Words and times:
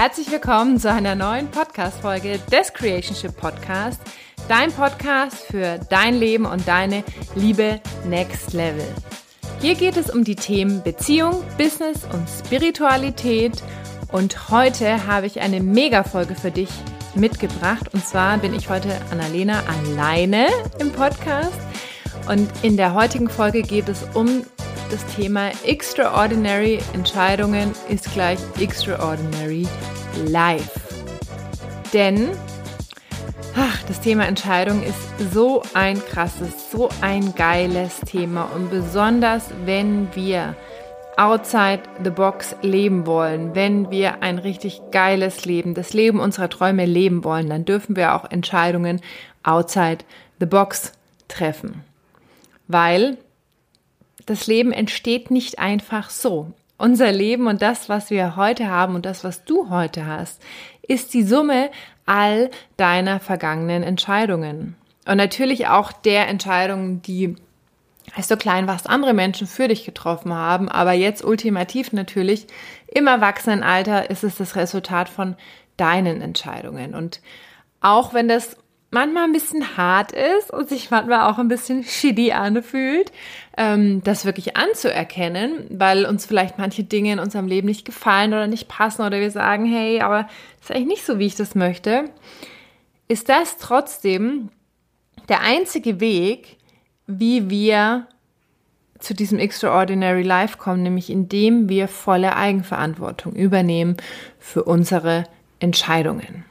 herzlich 0.00 0.30
willkommen 0.30 0.78
zu 0.78 0.92
einer 0.92 1.16
neuen 1.16 1.50
Podcast-Folge 1.50 2.38
des 2.52 2.72
Creationship 2.72 3.36
Podcast. 3.36 4.00
Dein 4.46 4.70
Podcast 4.70 5.38
für 5.42 5.80
dein 5.90 6.14
Leben 6.14 6.46
und 6.46 6.68
deine 6.68 7.02
Liebe 7.34 7.80
Next 8.06 8.52
Level. 8.52 8.86
Hier 9.60 9.74
geht 9.74 9.96
es 9.96 10.08
um 10.08 10.22
die 10.22 10.36
Themen 10.36 10.84
Beziehung, 10.84 11.42
Business 11.58 12.04
und 12.12 12.28
Spiritualität. 12.28 13.60
Und 14.12 14.50
heute 14.50 15.04
habe 15.08 15.26
ich 15.26 15.40
eine 15.40 15.60
Mega-Folge 15.60 16.36
für 16.36 16.52
dich 16.52 16.70
mitgebracht. 17.16 17.92
Und 17.92 18.06
zwar 18.06 18.38
bin 18.38 18.54
ich 18.54 18.70
heute 18.70 18.96
Annalena 19.10 19.64
alleine 19.66 20.46
im 20.78 20.92
Podcast. 20.92 21.58
Und 22.28 22.48
in 22.62 22.76
der 22.76 22.94
heutigen 22.94 23.28
Folge 23.28 23.62
geht 23.62 23.88
es 23.88 24.04
um 24.14 24.44
das 24.90 25.04
Thema 25.14 25.50
Extraordinary 25.64 26.78
Entscheidungen 26.94 27.72
ist 27.88 28.12
gleich 28.12 28.38
Extraordinary 28.58 29.66
Life. 30.26 30.80
Denn 31.92 32.30
ach, 33.56 33.82
das 33.84 34.00
Thema 34.00 34.26
Entscheidung 34.26 34.82
ist 34.82 35.32
so 35.32 35.62
ein 35.74 36.02
krasses, 36.04 36.70
so 36.70 36.88
ein 37.00 37.34
geiles 37.34 38.00
Thema 38.00 38.44
und 38.54 38.70
besonders 38.70 39.50
wenn 39.64 40.08
wir 40.14 40.54
outside 41.16 41.82
the 42.02 42.10
box 42.10 42.54
leben 42.62 43.06
wollen, 43.06 43.54
wenn 43.54 43.90
wir 43.90 44.22
ein 44.22 44.38
richtig 44.38 44.80
geiles 44.92 45.44
Leben, 45.44 45.74
das 45.74 45.92
Leben 45.92 46.20
unserer 46.20 46.48
Träume 46.48 46.86
leben 46.86 47.24
wollen, 47.24 47.48
dann 47.48 47.64
dürfen 47.64 47.96
wir 47.96 48.14
auch 48.14 48.30
Entscheidungen 48.30 49.00
outside 49.42 50.04
the 50.40 50.46
box 50.46 50.92
treffen. 51.26 51.82
Weil 52.68 53.18
das 54.30 54.46
Leben 54.46 54.72
entsteht 54.72 55.30
nicht 55.30 55.58
einfach 55.58 56.10
so. 56.10 56.52
Unser 56.76 57.10
Leben 57.10 57.46
und 57.46 57.60
das, 57.60 57.88
was 57.88 58.10
wir 58.10 58.36
heute 58.36 58.68
haben 58.68 58.94
und 58.94 59.04
das, 59.04 59.24
was 59.24 59.44
du 59.44 59.68
heute 59.70 60.06
hast, 60.06 60.40
ist 60.82 61.12
die 61.12 61.24
Summe 61.24 61.70
all 62.06 62.50
deiner 62.76 63.20
vergangenen 63.20 63.82
Entscheidungen. 63.82 64.76
Und 65.06 65.16
natürlich 65.16 65.66
auch 65.68 65.92
der 65.92 66.28
Entscheidungen, 66.28 67.02
die 67.02 67.36
als 68.14 68.28
du 68.28 68.36
klein 68.36 68.66
warst, 68.66 68.88
andere 68.88 69.12
Menschen 69.12 69.46
für 69.46 69.68
dich 69.68 69.84
getroffen 69.84 70.32
haben. 70.32 70.68
Aber 70.68 70.92
jetzt 70.92 71.24
ultimativ 71.24 71.92
natürlich 71.92 72.46
im 72.86 73.06
Erwachsenenalter 73.06 74.10
ist 74.10 74.24
es 74.24 74.36
das 74.36 74.56
Resultat 74.56 75.08
von 75.08 75.36
deinen 75.76 76.20
Entscheidungen. 76.22 76.94
Und 76.94 77.20
auch 77.80 78.14
wenn 78.14 78.28
das 78.28 78.56
manchmal 78.90 79.24
ein 79.24 79.32
bisschen 79.32 79.76
hart 79.76 80.12
ist 80.12 80.50
und 80.50 80.68
sich 80.68 80.90
manchmal 80.90 81.30
auch 81.30 81.38
ein 81.38 81.48
bisschen 81.48 81.84
shitty 81.84 82.32
anfühlt, 82.32 83.12
ähm, 83.56 84.02
das 84.02 84.24
wirklich 84.24 84.56
anzuerkennen, 84.56 85.66
weil 85.70 86.06
uns 86.06 86.26
vielleicht 86.26 86.58
manche 86.58 86.84
Dinge 86.84 87.12
in 87.12 87.18
unserem 87.18 87.46
Leben 87.46 87.68
nicht 87.68 87.84
gefallen 87.84 88.32
oder 88.32 88.46
nicht 88.46 88.68
passen 88.68 89.02
oder 89.02 89.20
wir 89.20 89.30
sagen, 89.30 89.66
hey, 89.66 90.00
aber 90.00 90.22
das 90.58 90.70
ist 90.70 90.76
eigentlich 90.76 90.88
nicht 90.88 91.06
so, 91.06 91.18
wie 91.18 91.26
ich 91.26 91.36
das 91.36 91.54
möchte, 91.54 92.04
ist 93.08 93.28
das 93.28 93.58
trotzdem 93.58 94.48
der 95.28 95.40
einzige 95.42 96.00
Weg, 96.00 96.56
wie 97.06 97.50
wir 97.50 98.06
zu 98.98 99.14
diesem 99.14 99.38
Extraordinary 99.38 100.22
Life 100.22 100.58
kommen, 100.58 100.82
nämlich 100.82 101.10
indem 101.10 101.68
wir 101.68 101.88
volle 101.88 102.36
Eigenverantwortung 102.36 103.34
übernehmen 103.34 103.96
für 104.38 104.64
unsere 104.64 105.24
Entscheidungen. 105.60 106.47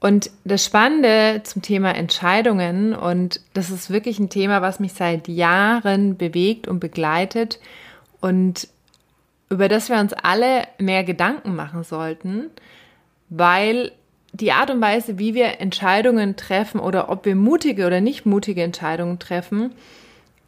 Und 0.00 0.30
das 0.44 0.64
Spannende 0.64 1.42
zum 1.42 1.62
Thema 1.62 1.94
Entscheidungen, 1.94 2.94
und 2.94 3.40
das 3.52 3.70
ist 3.70 3.90
wirklich 3.90 4.20
ein 4.20 4.30
Thema, 4.30 4.62
was 4.62 4.78
mich 4.78 4.92
seit 4.92 5.26
Jahren 5.26 6.16
bewegt 6.16 6.68
und 6.68 6.78
begleitet 6.78 7.58
und 8.20 8.68
über 9.50 9.68
das 9.68 9.88
wir 9.88 9.98
uns 9.98 10.12
alle 10.12 10.68
mehr 10.78 11.04
Gedanken 11.04 11.56
machen 11.56 11.82
sollten, 11.82 12.50
weil 13.28 13.92
die 14.32 14.52
Art 14.52 14.70
und 14.70 14.80
Weise, 14.80 15.18
wie 15.18 15.34
wir 15.34 15.60
Entscheidungen 15.60 16.36
treffen 16.36 16.80
oder 16.80 17.08
ob 17.08 17.24
wir 17.24 17.34
mutige 17.34 17.86
oder 17.86 18.00
nicht 18.00 18.26
mutige 18.26 18.62
Entscheidungen 18.62 19.18
treffen, 19.18 19.72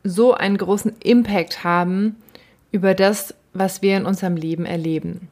so 0.04 0.34
einen 0.34 0.58
großen 0.58 0.94
Impact 1.00 1.64
haben 1.64 2.16
über 2.70 2.94
das, 2.94 3.34
was 3.52 3.82
wir 3.82 3.96
in 3.96 4.06
unserem 4.06 4.36
Leben 4.36 4.64
erleben. 4.64 5.28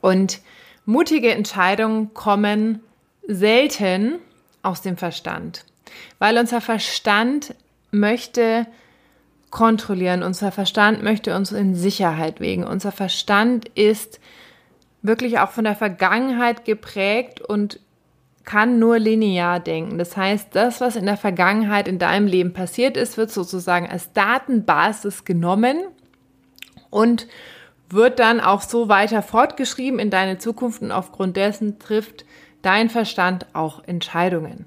Und 0.00 0.40
mutige 0.84 1.32
Entscheidungen 1.32 2.12
kommen 2.14 2.80
selten 3.26 4.18
aus 4.62 4.82
dem 4.82 4.96
Verstand, 4.96 5.64
weil 6.18 6.38
unser 6.38 6.60
Verstand 6.60 7.54
möchte 7.90 8.66
kontrollieren, 9.50 10.22
unser 10.22 10.52
Verstand 10.52 11.02
möchte 11.02 11.34
uns 11.34 11.52
in 11.52 11.74
Sicherheit 11.74 12.40
wegen, 12.40 12.64
unser 12.64 12.92
Verstand 12.92 13.68
ist 13.70 14.20
wirklich 15.02 15.38
auch 15.38 15.50
von 15.50 15.64
der 15.64 15.76
Vergangenheit 15.76 16.64
geprägt 16.64 17.40
und 17.40 17.80
kann 18.44 18.78
nur 18.78 18.98
linear 18.98 19.60
denken. 19.60 19.98
Das 19.98 20.16
heißt, 20.16 20.48
das, 20.52 20.80
was 20.80 20.96
in 20.96 21.06
der 21.06 21.16
Vergangenheit 21.16 21.88
in 21.88 21.98
deinem 21.98 22.26
Leben 22.26 22.52
passiert 22.52 22.96
ist, 22.96 23.16
wird 23.16 23.30
sozusagen 23.30 23.88
als 23.88 24.12
Datenbasis 24.12 25.24
genommen 25.24 25.78
und 26.90 27.26
wird 27.88 28.18
dann 28.18 28.40
auch 28.40 28.62
so 28.62 28.88
weiter 28.88 29.22
fortgeschrieben 29.22 29.98
in 29.98 30.10
deine 30.10 30.38
Zukunft 30.38 30.82
und 30.82 30.92
aufgrund 30.92 31.36
dessen 31.36 31.78
trifft 31.78 32.24
dein 32.66 32.90
Verstand 32.90 33.46
auch 33.52 33.82
Entscheidungen. 33.86 34.66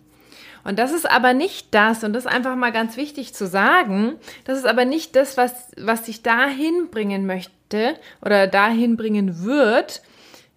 Und 0.63 0.79
das 0.79 0.91
ist 0.91 1.09
aber 1.09 1.33
nicht 1.33 1.73
das, 1.73 2.03
und 2.03 2.13
das 2.13 2.25
ist 2.25 2.31
einfach 2.31 2.55
mal 2.55 2.71
ganz 2.71 2.97
wichtig 2.97 3.33
zu 3.33 3.47
sagen, 3.47 4.15
das 4.45 4.57
ist 4.57 4.65
aber 4.65 4.85
nicht 4.85 5.15
das, 5.15 5.37
was, 5.37 5.53
was 5.77 6.03
dich 6.03 6.21
dahin 6.21 6.89
bringen 6.91 7.25
möchte 7.25 7.95
oder 8.21 8.47
dahin 8.47 8.97
bringen 8.97 9.43
wird, 9.43 10.01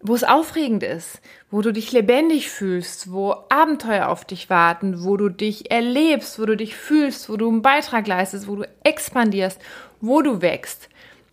wo 0.01 0.15
es 0.15 0.25
aufregend 0.25 0.83
ist, 0.83 1.21
wo 1.51 1.63
du 1.63 1.73
dich 1.73 1.93
lebendig 1.93 2.51
fühlst, 2.51 3.13
wo 3.13 3.37
Abenteuer 3.49 4.09
auf 4.09 4.25
dich 4.25 4.51
warten, 4.51 5.05
wo 5.05 5.17
du 5.17 5.29
dich 5.29 5.71
erlebst, 5.71 6.41
wo 6.41 6.47
du 6.47 6.57
dich 6.57 6.77
fühlst, 6.77 7.29
wo 7.29 7.37
du 7.37 7.49
einen 7.49 7.63
Beitrag 7.63 8.07
leistest, 8.07 8.49
wo 8.49 8.57
du 8.57 8.69
expandierst, 8.83 9.61
wo 10.01 10.23
du 10.23 10.43
wächst. 10.43 10.89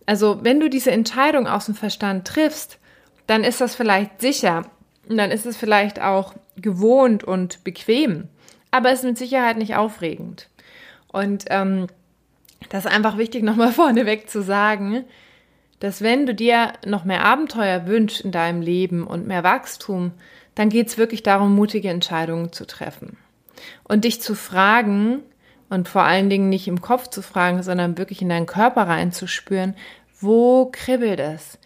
Also 0.06 0.40
wenn 0.42 0.60
du 0.60 0.70
diese 0.70 0.92
Entscheidung 0.92 1.46
aus 1.48 1.66
dem 1.66 1.74
Verstand 1.74 2.26
triffst, 2.26 2.78
dann 3.26 3.44
ist 3.44 3.60
das 3.60 3.74
vielleicht 3.74 4.20
sicher 4.20 4.64
und 5.08 5.16
dann 5.16 5.30
ist 5.30 5.46
es 5.46 5.56
vielleicht 5.56 6.00
auch 6.00 6.34
gewohnt 6.56 7.24
und 7.24 7.64
bequem, 7.64 8.28
aber 8.70 8.90
es 8.90 9.00
ist 9.00 9.04
mit 9.04 9.18
Sicherheit 9.18 9.56
nicht 9.56 9.76
aufregend. 9.76 10.48
Und 11.08 11.46
ähm, 11.50 11.86
das 12.68 12.84
ist 12.84 12.92
einfach 12.92 13.18
wichtig, 13.18 13.42
nochmal 13.44 13.72
vorneweg 13.72 14.28
zu 14.30 14.42
sagen, 14.42 15.04
dass 15.80 16.02
wenn 16.02 16.26
du 16.26 16.34
dir 16.34 16.74
noch 16.84 17.04
mehr 17.04 17.24
Abenteuer 17.24 17.86
wünschst 17.86 18.20
in 18.20 18.32
deinem 18.32 18.60
Leben 18.60 19.06
und 19.06 19.26
mehr 19.26 19.42
Wachstum, 19.42 20.12
dann 20.54 20.68
geht 20.68 20.88
es 20.88 20.98
wirklich 20.98 21.22
darum, 21.22 21.54
mutige 21.54 21.88
Entscheidungen 21.88 22.52
zu 22.52 22.66
treffen. 22.66 23.16
Und 23.84 24.04
dich 24.04 24.20
zu 24.20 24.34
fragen 24.34 25.22
und 25.70 25.88
vor 25.88 26.02
allen 26.02 26.28
Dingen 26.28 26.48
nicht 26.48 26.68
im 26.68 26.80
Kopf 26.80 27.08
zu 27.08 27.22
fragen, 27.22 27.62
sondern 27.62 27.96
wirklich 27.96 28.20
in 28.20 28.28
deinen 28.28 28.46
Körper 28.46 28.82
reinzuspüren, 28.82 29.74
wo 30.20 30.68
kribbelt 30.70 31.20
es? 31.20 31.58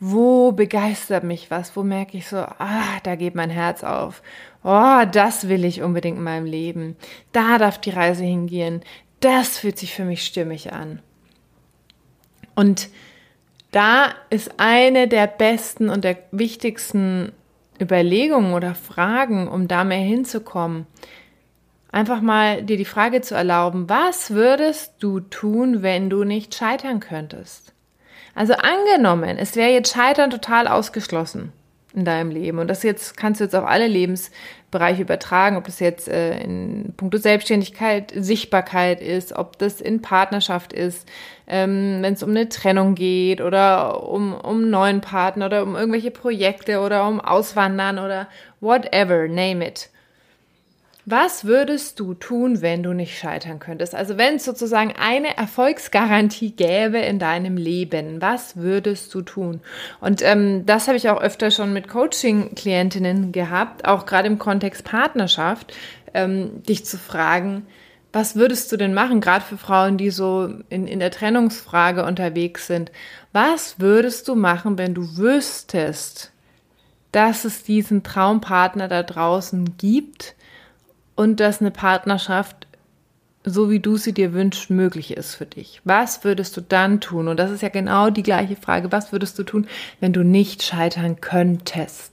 Wo 0.00 0.52
begeistert 0.52 1.24
mich 1.24 1.50
was? 1.50 1.76
Wo 1.76 1.82
merke 1.82 2.18
ich 2.18 2.28
so, 2.28 2.36
ah, 2.38 3.00
da 3.04 3.14
geht 3.14 3.34
mein 3.34 3.50
Herz 3.50 3.84
auf. 3.84 4.22
Oh, 4.62 5.02
das 5.10 5.48
will 5.48 5.64
ich 5.64 5.82
unbedingt 5.82 6.18
in 6.18 6.24
meinem 6.24 6.46
Leben. 6.46 6.96
Da 7.32 7.58
darf 7.58 7.78
die 7.78 7.90
Reise 7.90 8.24
hingehen. 8.24 8.82
Das 9.20 9.58
fühlt 9.58 9.78
sich 9.78 9.94
für 9.94 10.04
mich 10.04 10.24
stimmig 10.24 10.72
an. 10.72 11.00
Und 12.54 12.88
da 13.70 14.14
ist 14.30 14.52
eine 14.58 15.08
der 15.08 15.26
besten 15.26 15.88
und 15.88 16.04
der 16.04 16.18
wichtigsten 16.30 17.32
Überlegungen 17.80 18.54
oder 18.54 18.74
Fragen, 18.74 19.48
um 19.48 19.66
da 19.68 19.84
mehr 19.84 19.98
hinzukommen, 19.98 20.86
einfach 21.90 22.20
mal 22.20 22.62
dir 22.62 22.76
die 22.76 22.84
Frage 22.84 23.20
zu 23.20 23.34
erlauben, 23.34 23.88
was 23.88 24.30
würdest 24.30 24.94
du 25.00 25.20
tun, 25.20 25.82
wenn 25.82 26.08
du 26.08 26.24
nicht 26.24 26.54
scheitern 26.54 27.00
könntest? 27.00 27.73
Also 28.34 28.54
angenommen, 28.54 29.38
es 29.38 29.56
wäre 29.56 29.70
jetzt 29.70 29.92
Scheitern 29.92 30.30
total 30.30 30.66
ausgeschlossen 30.66 31.52
in 31.94 32.04
deinem 32.04 32.30
Leben. 32.30 32.58
Und 32.58 32.68
das 32.68 32.82
jetzt 32.82 33.16
kannst 33.16 33.40
du 33.40 33.44
jetzt 33.44 33.54
auf 33.54 33.64
alle 33.64 33.86
Lebensbereiche 33.86 35.02
übertragen, 35.02 35.56
ob 35.56 35.64
das 35.64 35.78
jetzt 35.78 36.08
äh, 36.08 36.40
in 36.40 36.92
puncto 36.96 37.18
Selbstständigkeit, 37.18 38.12
Sichtbarkeit 38.16 39.00
ist, 39.00 39.34
ob 39.34 39.58
das 39.58 39.80
in 39.80 40.02
Partnerschaft 40.02 40.72
ist, 40.72 41.08
ähm, 41.46 41.98
wenn 42.00 42.14
es 42.14 42.22
um 42.22 42.30
eine 42.30 42.48
Trennung 42.48 42.96
geht 42.96 43.40
oder 43.40 44.02
um, 44.08 44.34
um 44.34 44.70
neuen 44.70 45.00
Partner 45.00 45.46
oder 45.46 45.62
um 45.62 45.76
irgendwelche 45.76 46.10
Projekte 46.10 46.80
oder 46.80 47.06
um 47.06 47.20
Auswandern 47.20 47.98
oder 47.98 48.28
whatever, 48.60 49.28
name 49.28 49.66
it. 49.66 49.90
Was 51.06 51.44
würdest 51.44 52.00
du 52.00 52.14
tun, 52.14 52.62
wenn 52.62 52.82
du 52.82 52.94
nicht 52.94 53.18
scheitern 53.18 53.58
könntest? 53.58 53.94
Also 53.94 54.16
wenn 54.16 54.36
es 54.36 54.44
sozusagen 54.44 54.94
eine 54.98 55.36
Erfolgsgarantie 55.36 56.52
gäbe 56.52 56.96
in 56.98 57.18
deinem 57.18 57.58
Leben, 57.58 58.22
was 58.22 58.56
würdest 58.56 59.14
du 59.14 59.20
tun? 59.20 59.60
Und 60.00 60.22
ähm, 60.22 60.64
das 60.64 60.86
habe 60.86 60.96
ich 60.96 61.10
auch 61.10 61.20
öfter 61.20 61.50
schon 61.50 61.74
mit 61.74 61.88
Coaching-Klientinnen 61.88 63.32
gehabt, 63.32 63.84
auch 63.86 64.06
gerade 64.06 64.28
im 64.28 64.38
Kontext 64.38 64.84
Partnerschaft, 64.84 65.74
ähm, 66.14 66.62
dich 66.62 66.86
zu 66.86 66.96
fragen, 66.96 67.66
was 68.14 68.36
würdest 68.36 68.72
du 68.72 68.78
denn 68.78 68.94
machen, 68.94 69.20
gerade 69.20 69.44
für 69.44 69.58
Frauen, 69.58 69.98
die 69.98 70.10
so 70.10 70.48
in, 70.70 70.86
in 70.86 71.00
der 71.00 71.10
Trennungsfrage 71.10 72.04
unterwegs 72.04 72.66
sind? 72.66 72.92
Was 73.32 73.80
würdest 73.80 74.28
du 74.28 74.36
machen, 74.36 74.78
wenn 74.78 74.94
du 74.94 75.18
wüsstest, 75.18 76.32
dass 77.12 77.44
es 77.44 77.62
diesen 77.64 78.04
Traumpartner 78.04 78.88
da 78.88 79.02
draußen 79.02 79.76
gibt 79.76 80.36
und 81.16 81.40
dass 81.40 81.60
eine 81.60 81.70
Partnerschaft, 81.70 82.66
so 83.44 83.70
wie 83.70 83.80
du 83.80 83.96
sie 83.96 84.12
dir 84.12 84.32
wünschst, 84.32 84.70
möglich 84.70 85.16
ist 85.16 85.34
für 85.34 85.46
dich. 85.46 85.80
Was 85.84 86.24
würdest 86.24 86.56
du 86.56 86.60
dann 86.60 87.00
tun? 87.00 87.28
Und 87.28 87.38
das 87.38 87.50
ist 87.50 87.62
ja 87.62 87.68
genau 87.68 88.10
die 88.10 88.22
gleiche 88.22 88.56
Frage. 88.56 88.90
Was 88.90 89.12
würdest 89.12 89.38
du 89.38 89.42
tun, 89.42 89.66
wenn 90.00 90.12
du 90.12 90.24
nicht 90.24 90.62
scheitern 90.62 91.20
könntest? 91.20 92.12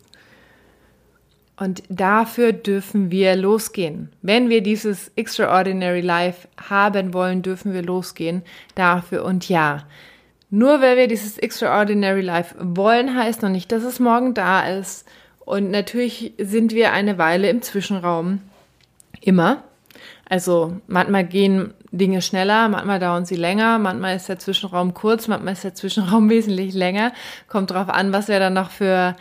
Und 1.61 1.83
dafür 1.89 2.53
dürfen 2.53 3.11
wir 3.11 3.35
losgehen. 3.35 4.09
Wenn 4.23 4.49
wir 4.49 4.63
dieses 4.63 5.11
Extraordinary 5.15 6.01
Life 6.01 6.47
haben 6.69 7.13
wollen, 7.13 7.43
dürfen 7.43 7.71
wir 7.71 7.83
losgehen 7.83 8.41
dafür. 8.73 9.23
Und 9.23 9.47
ja, 9.47 9.85
nur 10.49 10.81
weil 10.81 10.97
wir 10.97 11.07
dieses 11.07 11.37
Extraordinary 11.37 12.21
Life 12.21 12.55
wollen, 12.59 13.15
heißt 13.15 13.43
noch 13.43 13.49
nicht, 13.49 13.71
dass 13.71 13.83
es 13.83 13.99
morgen 13.99 14.33
da 14.33 14.67
ist. 14.67 15.07
Und 15.45 15.69
natürlich 15.71 16.33
sind 16.39 16.73
wir 16.73 16.93
eine 16.93 17.17
Weile 17.17 17.49
im 17.49 17.61
Zwischenraum. 17.61 18.41
Immer. 19.19 19.63
Also 20.29 20.77
manchmal 20.87 21.25
gehen 21.25 21.73
Dinge 21.91 22.21
schneller, 22.21 22.69
manchmal 22.69 22.99
dauern 22.99 23.25
sie 23.25 23.35
länger, 23.35 23.77
manchmal 23.79 24.15
ist 24.15 24.29
der 24.29 24.39
Zwischenraum 24.39 24.93
kurz, 24.93 25.27
manchmal 25.27 25.53
ist 25.53 25.65
der 25.65 25.75
Zwischenraum 25.75 26.29
wesentlich 26.29 26.73
länger. 26.73 27.11
Kommt 27.49 27.71
drauf 27.71 27.89
an, 27.89 28.13
was 28.13 28.29
wir 28.29 28.39
dann 28.39 28.53
noch 28.53 28.71
für 28.71 29.15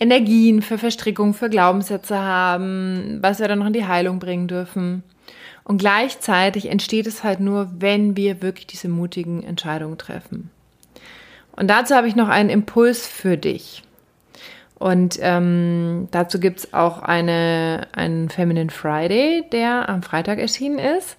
Energien, 0.00 0.62
für 0.62 0.76
Verstrickungen, 0.76 1.34
für 1.34 1.48
Glaubenssätze 1.48 2.18
haben, 2.18 3.18
was 3.22 3.38
wir 3.38 3.48
dann 3.48 3.60
noch 3.60 3.66
in 3.66 3.72
die 3.72 3.86
Heilung 3.86 4.18
bringen 4.18 4.48
dürfen. 4.48 5.04
Und 5.64 5.78
gleichzeitig 5.78 6.66
entsteht 6.68 7.06
es 7.06 7.24
halt 7.24 7.40
nur, 7.40 7.70
wenn 7.78 8.16
wir 8.16 8.42
wirklich 8.42 8.66
diese 8.66 8.88
mutigen 8.88 9.42
Entscheidungen 9.42 9.98
treffen. 9.98 10.50
Und 11.52 11.68
dazu 11.68 11.94
habe 11.94 12.08
ich 12.08 12.14
noch 12.14 12.28
einen 12.28 12.50
Impuls 12.50 13.06
für 13.06 13.36
dich. 13.36 13.82
Und 14.78 15.18
ähm, 15.22 16.08
dazu 16.10 16.38
gibt's 16.38 16.74
auch 16.74 17.00
eine, 17.00 17.88
einen 17.92 18.28
Feminine 18.28 18.70
Friday, 18.70 19.44
der 19.50 19.88
am 19.88 20.02
Freitag 20.02 20.38
erschienen 20.38 20.78
ist. 20.78 21.16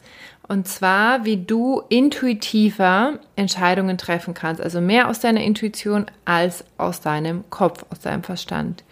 Und 0.47 0.67
zwar, 0.67 1.25
wie 1.25 1.37
du 1.37 1.81
intuitiver 1.89 3.19
Entscheidungen 3.35 3.97
treffen 3.97 4.33
kannst. 4.33 4.61
Also 4.61 4.79
mehr 4.79 5.09
aus 5.09 5.19
deiner 5.19 5.41
Intuition 5.41 6.05
als 6.23 6.63
aus 6.77 7.01
deinem 7.01 7.49
Kopf, 7.49 7.83
aus 7.89 7.99
deinem 7.99 8.23
Verstand. 8.23 8.83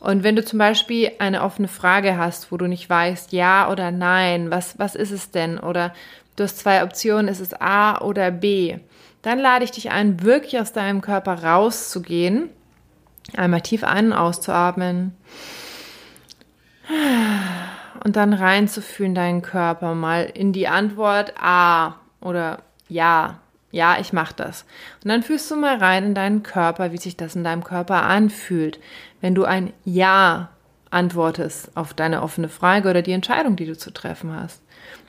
Und 0.00 0.22
wenn 0.22 0.36
du 0.36 0.44
zum 0.44 0.58
Beispiel 0.58 1.12
eine 1.18 1.42
offene 1.42 1.68
Frage 1.68 2.16
hast, 2.16 2.52
wo 2.52 2.56
du 2.56 2.66
nicht 2.66 2.88
weißt, 2.88 3.32
ja 3.32 3.70
oder 3.70 3.90
nein, 3.90 4.50
was, 4.50 4.78
was 4.78 4.94
ist 4.94 5.10
es 5.10 5.30
denn? 5.30 5.58
Oder 5.58 5.92
du 6.36 6.44
hast 6.44 6.58
zwei 6.58 6.84
Optionen, 6.84 7.28
ist 7.28 7.40
es 7.40 7.58
A 7.58 8.00
oder 8.00 8.30
B? 8.30 8.78
Dann 9.22 9.38
lade 9.38 9.64
ich 9.64 9.70
dich 9.70 9.90
ein, 9.90 10.22
wirklich 10.22 10.60
aus 10.60 10.72
deinem 10.72 11.00
Körper 11.00 11.42
rauszugehen, 11.42 12.50
einmal 13.36 13.60
tief 13.62 13.84
ein- 13.84 14.06
und 14.06 14.12
auszuatmen 14.12 15.14
und 18.04 18.16
dann 18.16 18.32
reinzufühlen 18.32 19.14
deinen 19.14 19.42
Körper 19.42 19.94
mal 19.94 20.24
in 20.24 20.52
die 20.52 20.68
Antwort 20.68 21.34
A 21.40 21.96
oder 22.20 22.62
Ja. 22.88 23.40
Ja, 23.70 23.96
ich 23.98 24.12
mache 24.12 24.34
das. 24.36 24.64
Und 25.02 25.08
dann 25.08 25.24
fühlst 25.24 25.50
du 25.50 25.56
mal 25.56 25.78
rein 25.78 26.04
in 26.04 26.14
deinen 26.14 26.44
Körper, 26.44 26.92
wie 26.92 26.96
sich 26.96 27.16
das 27.16 27.34
in 27.34 27.42
deinem 27.42 27.64
Körper 27.64 28.04
anfühlt, 28.04 28.78
wenn 29.20 29.34
du 29.34 29.44
ein 29.44 29.72
Ja 29.84 30.50
antwortest 30.90 31.76
auf 31.76 31.92
deine 31.92 32.22
offene 32.22 32.48
Frage 32.48 32.88
oder 32.88 33.02
die 33.02 33.10
Entscheidung, 33.10 33.56
die 33.56 33.66
du 33.66 33.76
zu 33.76 33.90
treffen 33.90 34.32
hast. 34.32 34.62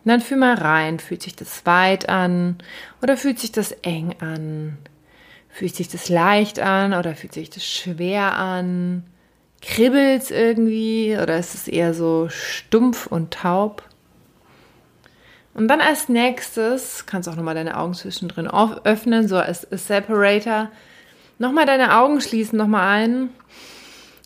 Und 0.04 0.10
dann 0.10 0.20
fühl 0.20 0.38
mal 0.38 0.56
rein, 0.56 1.00
fühlt 1.00 1.22
sich 1.22 1.36
das 1.36 1.64
weit 1.68 2.10
an 2.10 2.58
oder 3.04 3.18
fühlt 3.18 3.38
sich 3.38 3.52
das 3.52 3.72
eng 3.72 4.16
an? 4.20 4.80
Fühlt 5.56 5.74
sich 5.74 5.88
das 5.88 6.10
leicht 6.10 6.60
an 6.60 6.94
oder 6.94 7.16
fühlt 7.16 7.32
sich 7.32 7.50
das 7.50 7.66
schwer 7.66 8.38
an? 8.38 9.06
Kribbelt 9.62 10.24
es 10.24 10.30
irgendwie 10.30 11.18
oder 11.18 11.38
ist 11.38 11.54
es 11.54 11.70
eher 11.70 11.94
so 11.94 12.28
stumpf 12.28 13.08
und 13.08 13.34
taub? 13.34 13.82
Und 15.54 15.70
dann 15.70 15.80
als 15.80 16.10
nächstes 16.10 17.06
kannst 17.06 17.28
du 17.28 17.32
auch 17.32 17.38
nochmal 17.38 17.56
deine 17.56 17.78
Augen 17.78 17.94
zwischendrin 17.94 18.50
öffnen, 18.50 19.30
so 19.30 19.38
als 19.38 19.62
Separator. 19.72 20.72
Nochmal 21.40 21.66
deine 21.66 21.96
Augen 22.00 22.20
schließen, 22.20 22.58
nochmal 22.58 23.04
ein 23.04 23.30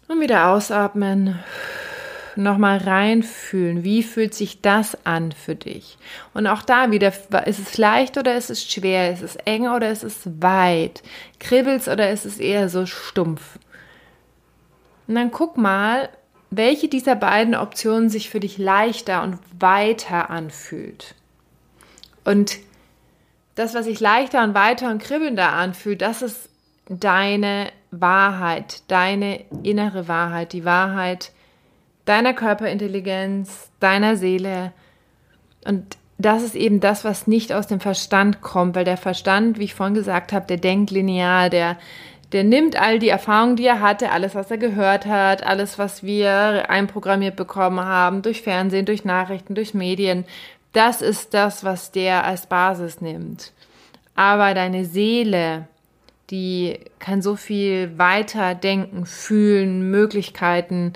und 0.08 0.22
wieder 0.22 0.48
ausatmen 0.48 1.38
nochmal 2.44 2.78
reinfühlen. 2.78 3.84
Wie 3.84 4.04
fühlt 4.04 4.34
sich 4.34 4.62
das 4.62 5.06
an 5.06 5.32
für 5.32 5.56
dich? 5.56 5.98
Und 6.34 6.48
auch 6.48 6.62
da 6.62 6.92
wieder, 6.92 7.14
ist 7.46 7.60
es 7.60 7.78
leicht 7.78 8.18
oder 8.18 8.36
ist 8.36 8.50
es 8.50 8.64
schwer? 8.64 9.12
Ist 9.12 9.24
es 9.24 9.36
eng 9.36 9.68
oder 9.68 9.92
ist 9.92 10.04
es 10.04 10.22
weit? 10.42 11.04
Kribbelt's 11.40 11.88
oder 11.88 12.10
ist 12.10 12.26
es 12.26 12.40
eher 12.40 12.70
so 12.70 12.86
stumpf? 12.86 13.60
Und 15.08 15.16
dann 15.16 15.32
guck 15.32 15.58
mal, 15.58 16.10
welche 16.52 16.88
dieser 16.88 17.16
beiden 17.16 17.56
Optionen 17.56 18.10
sich 18.10 18.30
für 18.30 18.40
dich 18.40 18.58
leichter 18.58 19.24
und 19.24 19.40
weiter 19.60 20.30
anfühlt. 20.30 21.16
Und 22.24 22.58
das, 23.56 23.74
was 23.74 23.86
sich 23.86 24.00
leichter 24.00 24.44
und 24.44 24.54
weiter 24.54 24.90
und 24.90 25.02
kribbelnder 25.02 25.50
anfühlt, 25.50 26.02
das 26.02 26.22
ist 26.22 26.50
deine 26.88 27.72
Wahrheit, 27.92 28.84
deine 28.88 29.44
innere 29.64 30.08
Wahrheit, 30.08 30.54
die 30.54 30.66
Wahrheit, 30.66 31.32
deiner 32.10 32.34
Körperintelligenz, 32.34 33.70
deiner 33.80 34.16
Seele. 34.16 34.74
Und 35.66 35.98
das 36.18 36.42
ist 36.44 36.56
eben 36.56 36.80
das, 36.80 37.06
was 37.06 37.28
nicht 37.28 37.54
aus 37.54 37.68
dem 37.68 37.80
Verstand 37.80 38.42
kommt, 38.42 38.76
weil 38.76 38.84
der 38.84 38.98
Verstand, 38.98 39.60
wie 39.60 39.66
ich 39.66 39.76
vorhin 39.76 39.94
gesagt 39.94 40.34
habe, 40.34 40.48
der 40.48 40.58
denkt 40.58 40.90
linear, 40.90 41.50
der, 41.50 41.78
der 42.32 42.44
nimmt 42.44 42.76
all 42.76 42.98
die 42.98 43.10
Erfahrungen, 43.10 43.56
die 43.56 43.66
er 43.66 43.80
hatte, 43.80 44.12
alles, 44.12 44.34
was 44.34 44.50
er 44.50 44.58
gehört 44.58 45.06
hat, 45.06 45.46
alles, 45.46 45.78
was 45.78 46.04
wir 46.04 46.70
einprogrammiert 46.70 47.36
bekommen 47.36 47.80
haben, 47.80 48.24
durch 48.24 48.42
Fernsehen, 48.42 48.86
durch 48.86 49.06
Nachrichten, 49.06 49.54
durch 49.54 49.76
Medien. 49.76 50.26
Das 50.74 51.02
ist 51.02 51.34
das, 51.36 51.64
was 51.64 51.92
der 51.92 52.26
als 52.26 52.48
Basis 52.48 53.02
nimmt. 53.02 53.54
Aber 54.16 54.54
deine 54.56 54.86
Seele, 54.86 55.68
die 56.32 56.80
kann 56.98 57.22
so 57.22 57.36
viel 57.36 57.98
weiter 57.98 58.56
denken, 58.56 59.06
fühlen, 59.06 59.90
Möglichkeiten, 59.90 60.94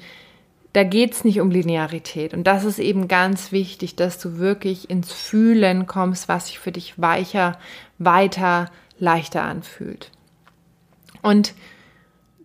da 0.74 0.84
geht's 0.84 1.24
nicht 1.24 1.40
um 1.40 1.52
Linearität. 1.52 2.34
Und 2.34 2.46
das 2.46 2.66
ist 2.66 2.80
eben 2.80 3.08
ganz 3.08 3.52
wichtig, 3.52 3.96
dass 3.96 4.20
du 4.20 4.38
wirklich 4.38 4.90
ins 4.90 5.12
Fühlen 5.12 5.86
kommst, 5.86 6.28
was 6.28 6.48
sich 6.48 6.60
für 6.60 6.72
dich 6.72 7.00
weicher, 7.00 7.60
weiter, 8.00 8.72
leichter 8.98 9.44
anfühlt. 9.44 10.10
Und 11.22 11.54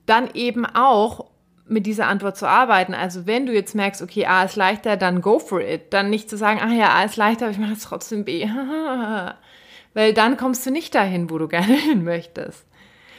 dann 0.04 0.30
eben 0.34 0.66
auch 0.66 1.26
mit 1.66 1.86
dieser 1.86 2.06
Antwort 2.06 2.36
zu 2.36 2.46
arbeiten. 2.46 2.94
Also 2.94 3.26
wenn 3.26 3.46
du 3.46 3.52
jetzt 3.52 3.74
merkst, 3.74 4.02
okay, 4.02 4.26
A 4.26 4.44
ist 4.44 4.56
leichter, 4.56 4.96
dann 4.96 5.20
go 5.20 5.38
for 5.38 5.60
it. 5.60 5.92
Dann 5.92 6.10
nicht 6.10 6.30
zu 6.30 6.36
sagen, 6.36 6.60
ach 6.62 6.72
ja, 6.72 6.94
A 6.94 7.04
ist 7.04 7.16
leichter, 7.16 7.46
aber 7.46 7.52
ich 7.52 7.58
mache 7.58 7.72
jetzt 7.72 7.84
trotzdem 7.84 8.24
B. 8.24 8.46
Weil 9.94 10.14
dann 10.14 10.36
kommst 10.36 10.64
du 10.66 10.70
nicht 10.70 10.94
dahin, 10.94 11.30
wo 11.30 11.38
du 11.38 11.48
gerne 11.48 11.74
hin 11.74 12.04
möchtest. 12.04 12.67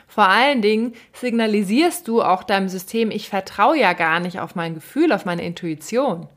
Vor 0.09 0.27
allen 0.27 0.63
Dingen 0.63 0.93
signalisierst 1.13 2.07
du 2.07 2.23
auch 2.23 2.41
deinem 2.41 2.67
System, 2.67 3.11
ich 3.11 3.29
vertraue 3.29 3.77
ja 3.77 3.93
gar 3.93 4.19
nicht 4.19 4.39
auf 4.39 4.55
mein 4.55 4.73
Gefühl, 4.73 5.13
auf 5.13 5.23
meine 5.23 5.45
Intuition. 5.45 6.27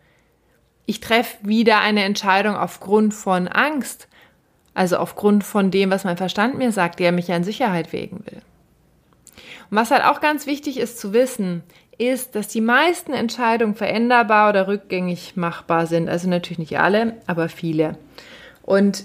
Ich 0.84 1.00
treffe 1.00 1.38
wieder 1.40 1.80
eine 1.80 2.04
Entscheidung 2.04 2.54
aufgrund 2.54 3.14
von 3.14 3.48
Angst, 3.48 4.08
also 4.74 4.98
aufgrund 4.98 5.42
von 5.42 5.70
dem, 5.70 5.90
was 5.90 6.04
mein 6.04 6.18
Verstand 6.18 6.58
mir 6.58 6.70
sagt, 6.70 7.00
der 7.00 7.12
mich 7.12 7.28
ja 7.28 7.36
in 7.36 7.44
Sicherheit 7.44 7.94
wägen 7.94 8.22
will. 8.26 8.42
Und 9.70 9.76
was 9.78 9.90
halt 9.90 10.04
auch 10.04 10.20
ganz 10.20 10.46
wichtig 10.46 10.78
ist 10.78 11.00
zu 11.00 11.14
wissen, 11.14 11.62
ist, 11.96 12.34
dass 12.34 12.48
die 12.48 12.60
meisten 12.60 13.14
Entscheidungen 13.14 13.74
veränderbar 13.74 14.50
oder 14.50 14.68
rückgängig 14.68 15.34
machbar 15.36 15.86
sind. 15.86 16.10
Also 16.10 16.28
natürlich 16.28 16.58
nicht 16.58 16.78
alle, 16.78 17.16
aber 17.26 17.48
viele. 17.48 17.96
Und 18.62 19.04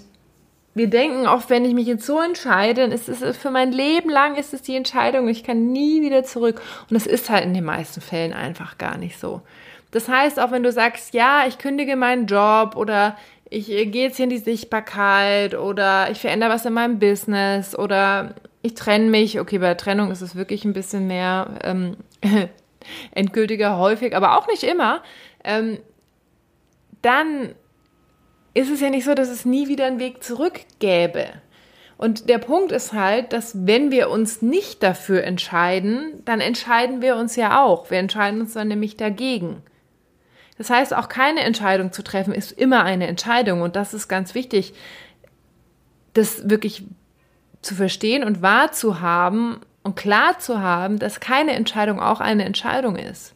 wir 0.77 0.89
denken 0.89 1.27
oft, 1.27 1.49
wenn 1.49 1.65
ich 1.65 1.73
mich 1.73 1.87
jetzt 1.87 2.05
so 2.05 2.21
entscheide, 2.21 2.81
dann 2.81 2.91
ist 2.91 3.09
es 3.09 3.37
für 3.37 3.51
mein 3.51 3.71
Leben 3.71 4.09
lang 4.09 4.35
ist 4.35 4.53
es 4.53 4.61
die 4.61 4.75
Entscheidung, 4.75 5.27
ich 5.27 5.43
kann 5.43 5.71
nie 5.71 6.01
wieder 6.01 6.23
zurück. 6.23 6.61
Und 6.89 6.93
das 6.93 7.07
ist 7.07 7.29
halt 7.29 7.45
in 7.45 7.53
den 7.53 7.65
meisten 7.65 8.01
Fällen 8.01 8.33
einfach 8.33 8.77
gar 8.77 8.97
nicht 8.97 9.19
so. 9.19 9.41
Das 9.91 10.09
heißt, 10.09 10.39
auch 10.39 10.51
wenn 10.51 10.63
du 10.63 10.71
sagst, 10.71 11.13
ja, 11.13 11.45
ich 11.47 11.57
kündige 11.57 11.95
meinen 11.95 12.27
Job 12.27 12.75
oder 12.75 13.17
ich 13.49 13.67
gehe 13.67 14.07
jetzt 14.07 14.17
hier 14.17 14.25
in 14.25 14.29
die 14.29 14.37
Sichtbarkeit 14.37 15.55
oder 15.55 16.11
ich 16.11 16.19
verändere 16.19 16.51
was 16.51 16.65
in 16.65 16.73
meinem 16.73 16.99
Business 16.99 17.77
oder 17.77 18.35
ich 18.61 18.73
trenne 18.73 19.09
mich. 19.09 19.39
Okay, 19.39 19.59
bei 19.59 19.67
der 19.67 19.77
Trennung 19.77 20.11
ist 20.11 20.21
es 20.21 20.35
wirklich 20.35 20.65
ein 20.65 20.73
bisschen 20.73 21.07
mehr 21.07 21.51
ähm, 21.63 21.97
endgültiger 23.11 23.77
häufig, 23.77 24.15
aber 24.15 24.37
auch 24.37 24.47
nicht 24.47 24.63
immer. 24.63 25.01
Ähm, 25.43 25.79
dann 27.01 27.55
ist 28.57 28.71
es 28.71 28.81
ja 28.81 28.89
nicht 28.89 29.05
so, 29.05 29.13
dass 29.13 29.29
es 29.29 29.45
nie 29.45 29.67
wieder 29.67 29.85
einen 29.85 29.99
Weg 29.99 30.23
zurück 30.23 30.61
gäbe. 30.79 31.27
Und 31.97 32.29
der 32.29 32.37
Punkt 32.37 32.71
ist 32.71 32.93
halt, 32.93 33.33
dass 33.33 33.65
wenn 33.67 33.91
wir 33.91 34.09
uns 34.09 34.41
nicht 34.41 34.83
dafür 34.83 35.23
entscheiden, 35.23 36.21
dann 36.25 36.41
entscheiden 36.41 37.01
wir 37.01 37.15
uns 37.15 37.35
ja 37.35 37.63
auch. 37.63 37.89
Wir 37.89 37.99
entscheiden 37.99 38.41
uns 38.41 38.53
dann 38.53 38.67
nämlich 38.67 38.97
dagegen. 38.97 39.61
Das 40.57 40.69
heißt, 40.69 40.95
auch 40.95 41.07
keine 41.07 41.41
Entscheidung 41.41 41.91
zu 41.91 42.03
treffen 42.03 42.33
ist 42.33 42.51
immer 42.51 42.83
eine 42.83 43.07
Entscheidung. 43.07 43.61
Und 43.61 43.75
das 43.75 43.93
ist 43.93 44.07
ganz 44.07 44.33
wichtig, 44.33 44.73
das 46.13 46.49
wirklich 46.49 46.83
zu 47.61 47.75
verstehen 47.75 48.23
und 48.23 48.41
wahrzuhaben 48.41 49.59
und 49.83 49.95
klar 49.95 50.39
zu 50.39 50.61
haben, 50.61 50.99
dass 50.99 51.19
keine 51.19 51.53
Entscheidung 51.53 51.99
auch 51.99 52.19
eine 52.21 52.45
Entscheidung 52.45 52.95
ist. 52.95 53.33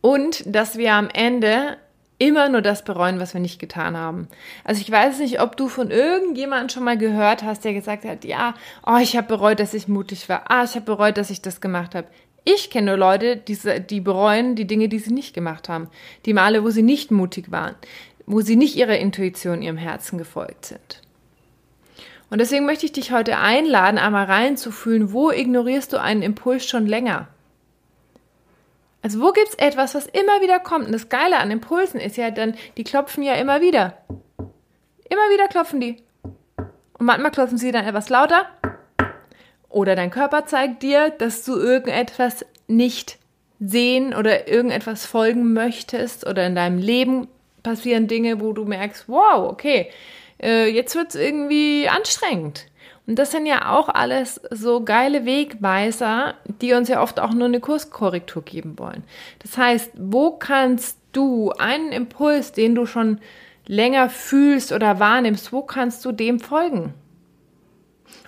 Und 0.00 0.42
dass 0.46 0.76
wir 0.76 0.92
am 0.92 1.08
Ende 1.08 1.78
immer 2.18 2.48
nur 2.48 2.62
das 2.62 2.84
bereuen, 2.84 3.18
was 3.18 3.34
wir 3.34 3.40
nicht 3.40 3.58
getan 3.58 3.96
haben. 3.96 4.28
Also 4.62 4.80
ich 4.80 4.90
weiß 4.90 5.18
nicht, 5.18 5.40
ob 5.40 5.56
du 5.56 5.68
von 5.68 5.90
irgendjemandem 5.90 6.68
schon 6.68 6.84
mal 6.84 6.98
gehört 6.98 7.42
hast, 7.42 7.64
der 7.64 7.74
gesagt 7.74 8.04
hat, 8.04 8.24
ja, 8.24 8.54
oh, 8.86 8.98
ich 9.00 9.16
habe 9.16 9.26
bereut, 9.26 9.60
dass 9.60 9.74
ich 9.74 9.88
mutig 9.88 10.28
war. 10.28 10.50
Ah, 10.50 10.64
ich 10.64 10.74
habe 10.74 10.86
bereut, 10.86 11.16
dass 11.16 11.30
ich 11.30 11.42
das 11.42 11.60
gemacht 11.60 11.94
habe. 11.94 12.06
Ich 12.44 12.70
kenne 12.70 12.90
nur 12.90 12.98
Leute, 12.98 13.36
die, 13.36 13.58
die 13.88 14.00
bereuen 14.00 14.54
die 14.54 14.66
Dinge, 14.66 14.88
die 14.88 14.98
sie 14.98 15.12
nicht 15.12 15.34
gemacht 15.34 15.68
haben. 15.68 15.88
Die 16.26 16.34
Male, 16.34 16.62
wo 16.62 16.70
sie 16.70 16.82
nicht 16.82 17.10
mutig 17.10 17.50
waren, 17.50 17.74
wo 18.26 18.42
sie 18.42 18.56
nicht 18.56 18.76
ihrer 18.76 18.98
Intuition, 18.98 19.62
ihrem 19.62 19.78
Herzen 19.78 20.18
gefolgt 20.18 20.66
sind. 20.66 21.00
Und 22.30 22.40
deswegen 22.40 22.66
möchte 22.66 22.86
ich 22.86 22.92
dich 22.92 23.12
heute 23.12 23.38
einladen, 23.38 23.98
einmal 23.98 24.26
reinzufühlen, 24.26 25.12
wo 25.12 25.30
ignorierst 25.30 25.92
du 25.92 26.00
einen 26.00 26.22
Impuls 26.22 26.66
schon 26.66 26.86
länger? 26.86 27.28
Also 29.04 29.20
wo 29.20 29.32
gibt's 29.32 29.54
etwas, 29.56 29.94
was 29.94 30.06
immer 30.06 30.40
wieder 30.40 30.58
kommt? 30.58 30.86
Und 30.86 30.92
das 30.92 31.10
Geile 31.10 31.36
an 31.36 31.50
Impulsen 31.50 32.00
ist 32.00 32.16
ja 32.16 32.30
dann, 32.30 32.54
die 32.78 32.84
klopfen 32.84 33.22
ja 33.22 33.34
immer 33.34 33.60
wieder. 33.60 33.98
Immer 34.38 35.28
wieder 35.30 35.46
klopfen 35.46 35.78
die. 35.78 36.02
Und 36.56 37.04
manchmal 37.04 37.30
klopfen 37.30 37.58
sie 37.58 37.70
dann 37.70 37.84
etwas 37.84 38.08
lauter. 38.08 38.46
Oder 39.68 39.94
dein 39.94 40.10
Körper 40.10 40.46
zeigt 40.46 40.82
dir, 40.82 41.10
dass 41.10 41.44
du 41.44 41.54
irgendetwas 41.54 42.46
nicht 42.66 43.18
sehen 43.60 44.14
oder 44.14 44.48
irgendetwas 44.48 45.04
folgen 45.04 45.52
möchtest. 45.52 46.26
Oder 46.26 46.46
in 46.46 46.54
deinem 46.54 46.78
Leben 46.78 47.28
passieren 47.62 48.08
Dinge, 48.08 48.40
wo 48.40 48.54
du 48.54 48.64
merkst, 48.64 49.06
wow, 49.06 49.50
okay, 49.50 49.90
äh, 50.42 50.70
jetzt 50.70 50.94
wird's 50.94 51.14
irgendwie 51.14 51.90
anstrengend. 51.90 52.68
Und 53.06 53.18
das 53.18 53.32
sind 53.32 53.44
ja 53.44 53.70
auch 53.70 53.88
alles 53.88 54.40
so 54.50 54.82
geile 54.82 55.26
Wegweiser, 55.26 56.34
die 56.62 56.72
uns 56.72 56.88
ja 56.88 57.02
oft 57.02 57.20
auch 57.20 57.34
nur 57.34 57.48
eine 57.48 57.60
Kurskorrektur 57.60 58.42
geben 58.42 58.78
wollen. 58.78 59.04
Das 59.40 59.58
heißt, 59.58 59.90
wo 59.96 60.30
kannst 60.30 60.98
du 61.12 61.50
einen 61.52 61.92
Impuls, 61.92 62.52
den 62.52 62.74
du 62.74 62.86
schon 62.86 63.20
länger 63.66 64.08
fühlst 64.08 64.72
oder 64.72 65.00
wahrnimmst, 65.00 65.52
wo 65.52 65.62
kannst 65.62 66.04
du 66.04 66.12
dem 66.12 66.40
folgen? 66.40 66.94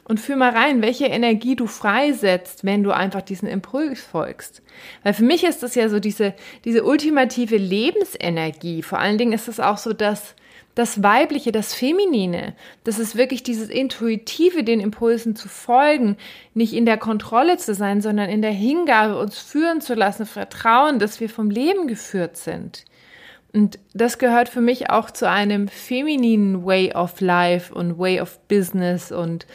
Und 0.05 0.21
fühl 0.21 0.37
mal 0.37 0.53
rein, 0.53 0.83
welche 0.83 1.07
Energie 1.07 1.57
du 1.57 1.67
freisetzt, 1.67 2.65
wenn 2.65 2.85
du 2.85 2.93
einfach 2.93 3.23
diesen 3.23 3.49
Impuls 3.49 4.01
folgst. 4.01 4.63
Weil 5.03 5.15
für 5.15 5.25
mich 5.25 5.43
ist 5.43 5.65
das 5.65 5.75
ja 5.75 5.89
so 5.89 5.99
diese, 5.99 6.35
diese 6.65 6.85
ultimative 6.85 7.57
Lebensenergie. 7.57 8.83
Vor 8.83 9.01
allen 9.01 9.19
Dingen 9.19 9.33
ist 9.33 9.49
es 9.49 9.59
auch 9.59 9.79
so, 9.79 9.93
dass 9.93 10.37
das 10.77 11.03
Weibliche, 11.03 11.53
das 11.53 11.73
Feminine, 11.73 12.55
das 12.85 12.99
ist 12.99 13.17
wirklich 13.17 13.43
dieses 13.43 13.71
Intuitive, 13.71 14.63
den 14.63 14.79
Impulsen 14.79 15.35
zu 15.35 15.49
folgen, 15.49 16.19
nicht 16.53 16.75
in 16.75 16.85
der 16.85 16.99
Kontrolle 16.99 17.57
zu 17.57 17.75
sein, 17.75 18.03
sondern 18.03 18.29
in 18.29 18.43
der 18.43 18.53
Hingabe, 18.53 19.19
uns 19.19 19.39
führen 19.39 19.81
zu 19.81 19.95
lassen, 19.95 20.27
Vertrauen, 20.27 20.99
dass 20.99 21.19
wir 21.19 21.31
vom 21.31 21.49
Leben 21.49 21.89
geführt 21.89 22.37
sind. 22.37 22.85
Und 23.55 23.79
das 23.95 24.19
gehört 24.19 24.51
für 24.51 24.61
mich 24.61 24.91
auch 24.91 25.11
zu 25.11 25.29
einem 25.31 25.67
femininen 25.67 26.67
Way 26.67 26.93
of 26.93 27.23
Life 27.23 27.75
und 27.75 27.99
Way 27.99 28.21
of 28.21 28.39
Business 28.47 29.11
und 29.11 29.47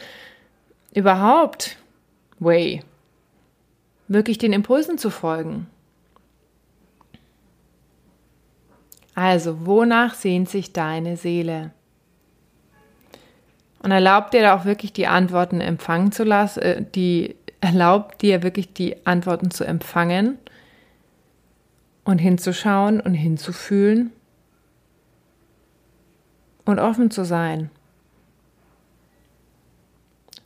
überhaupt 0.92 1.76
Way. 2.40 2.82
Wirklich 4.08 4.38
den 4.38 4.52
Impulsen 4.52 4.98
zu 4.98 5.08
folgen. 5.08 5.68
Also, 9.14 9.66
wonach 9.66 10.14
sehnt 10.14 10.48
sich 10.48 10.72
deine 10.72 11.16
Seele? 11.16 11.70
Und 13.82 13.90
erlaubt 13.90 14.32
dir 14.32 14.42
da 14.42 14.56
auch 14.56 14.64
wirklich 14.64 14.92
die 14.92 15.06
Antworten 15.06 15.60
empfangen 15.60 16.12
zu 16.12 16.24
lassen, 16.24 16.60
äh, 16.60 16.84
die 16.94 17.36
erlaubt 17.60 18.22
dir 18.22 18.42
wirklich 18.42 18.72
die 18.72 19.06
Antworten 19.06 19.50
zu 19.50 19.64
empfangen 19.64 20.38
und 22.04 22.18
hinzuschauen 22.18 23.00
und 23.00 23.14
hinzufühlen 23.14 24.12
und 26.64 26.78
offen 26.78 27.10
zu 27.10 27.24
sein. 27.24 27.70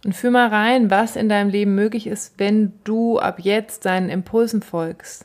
Und 0.05 0.15
fühl 0.15 0.31
mal 0.31 0.49
rein, 0.49 0.91
was 0.91 1.17
in 1.17 1.29
deinem 1.29 1.51
Leben 1.51 1.75
möglich 1.75 2.07
ist, 2.07 2.39
wenn 2.39 2.73
du 2.85 3.19
ab 3.19 3.41
jetzt 3.41 3.87
deinen 3.87 4.09
Impulsen 4.09 4.63
folgst. 4.63 5.25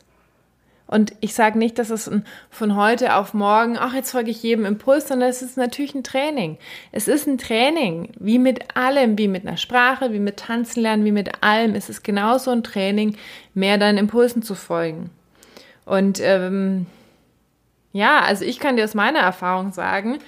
Und 0.92 1.14
ich 1.22 1.34
sage 1.34 1.58
nicht, 1.58 1.80
dass 1.80 1.90
es 1.90 2.12
von 2.50 2.76
heute 2.76 3.16
auf 3.16 3.34
morgen, 3.34 3.78
ach, 3.80 3.94
jetzt 3.94 4.12
folge 4.12 4.30
ich 4.30 4.44
jedem 4.44 4.66
Impuls, 4.66 5.08
sondern 5.08 5.30
es 5.30 5.42
ist 5.42 5.56
natürlich 5.56 5.96
ein 5.96 6.04
Training. 6.04 6.58
Es 6.92 7.08
ist 7.08 7.28
ein 7.28 7.38
Training, 7.38 8.10
wie 8.20 8.38
mit 8.38 8.76
allem, 8.76 9.18
wie 9.18 9.30
mit 9.30 9.48
einer 9.48 9.56
Sprache, 9.56 10.12
wie 10.12 10.20
mit 10.20 10.36
Tanzen 10.36 10.82
lernen, 10.82 11.06
wie 11.06 11.14
mit 11.14 11.42
allem. 11.42 11.76
Es 11.76 11.88
ist 11.88 12.04
genauso 12.04 12.52
ein 12.52 12.64
Training, 12.64 13.16
mehr 13.54 13.78
deinen 13.78 13.98
Impulsen 14.00 14.44
zu 14.44 14.54
folgen. 14.54 15.10
Und 15.86 16.20
ähm, 16.22 16.88
ja, 17.94 18.20
also 18.20 18.44
ich 18.44 18.60
kann 18.60 18.76
dir 18.76 18.84
aus 18.84 18.94
meiner 18.94 19.20
Erfahrung 19.20 19.72
sagen, 19.72 20.20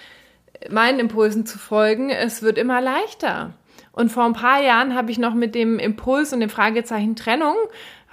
meinen 0.70 1.00
Impulsen 1.00 1.46
zu 1.46 1.60
folgen, 1.60 2.10
es 2.10 2.41
wird 2.41 2.58
immer 2.58 2.79
leichter. 2.79 3.51
Und 3.91 4.13
vor 4.13 4.24
ein 4.24 4.34
paar 4.34 4.63
Jahren 4.63 4.96
habe 4.96 5.12
ich 5.12 5.20
noch 5.20 5.34
mit 5.34 5.55
dem 5.55 5.77
Impuls 5.77 6.32
und 6.32 6.39
dem 6.39 6.50
Fragezeichen 6.50 7.17
Trennung 7.17 7.55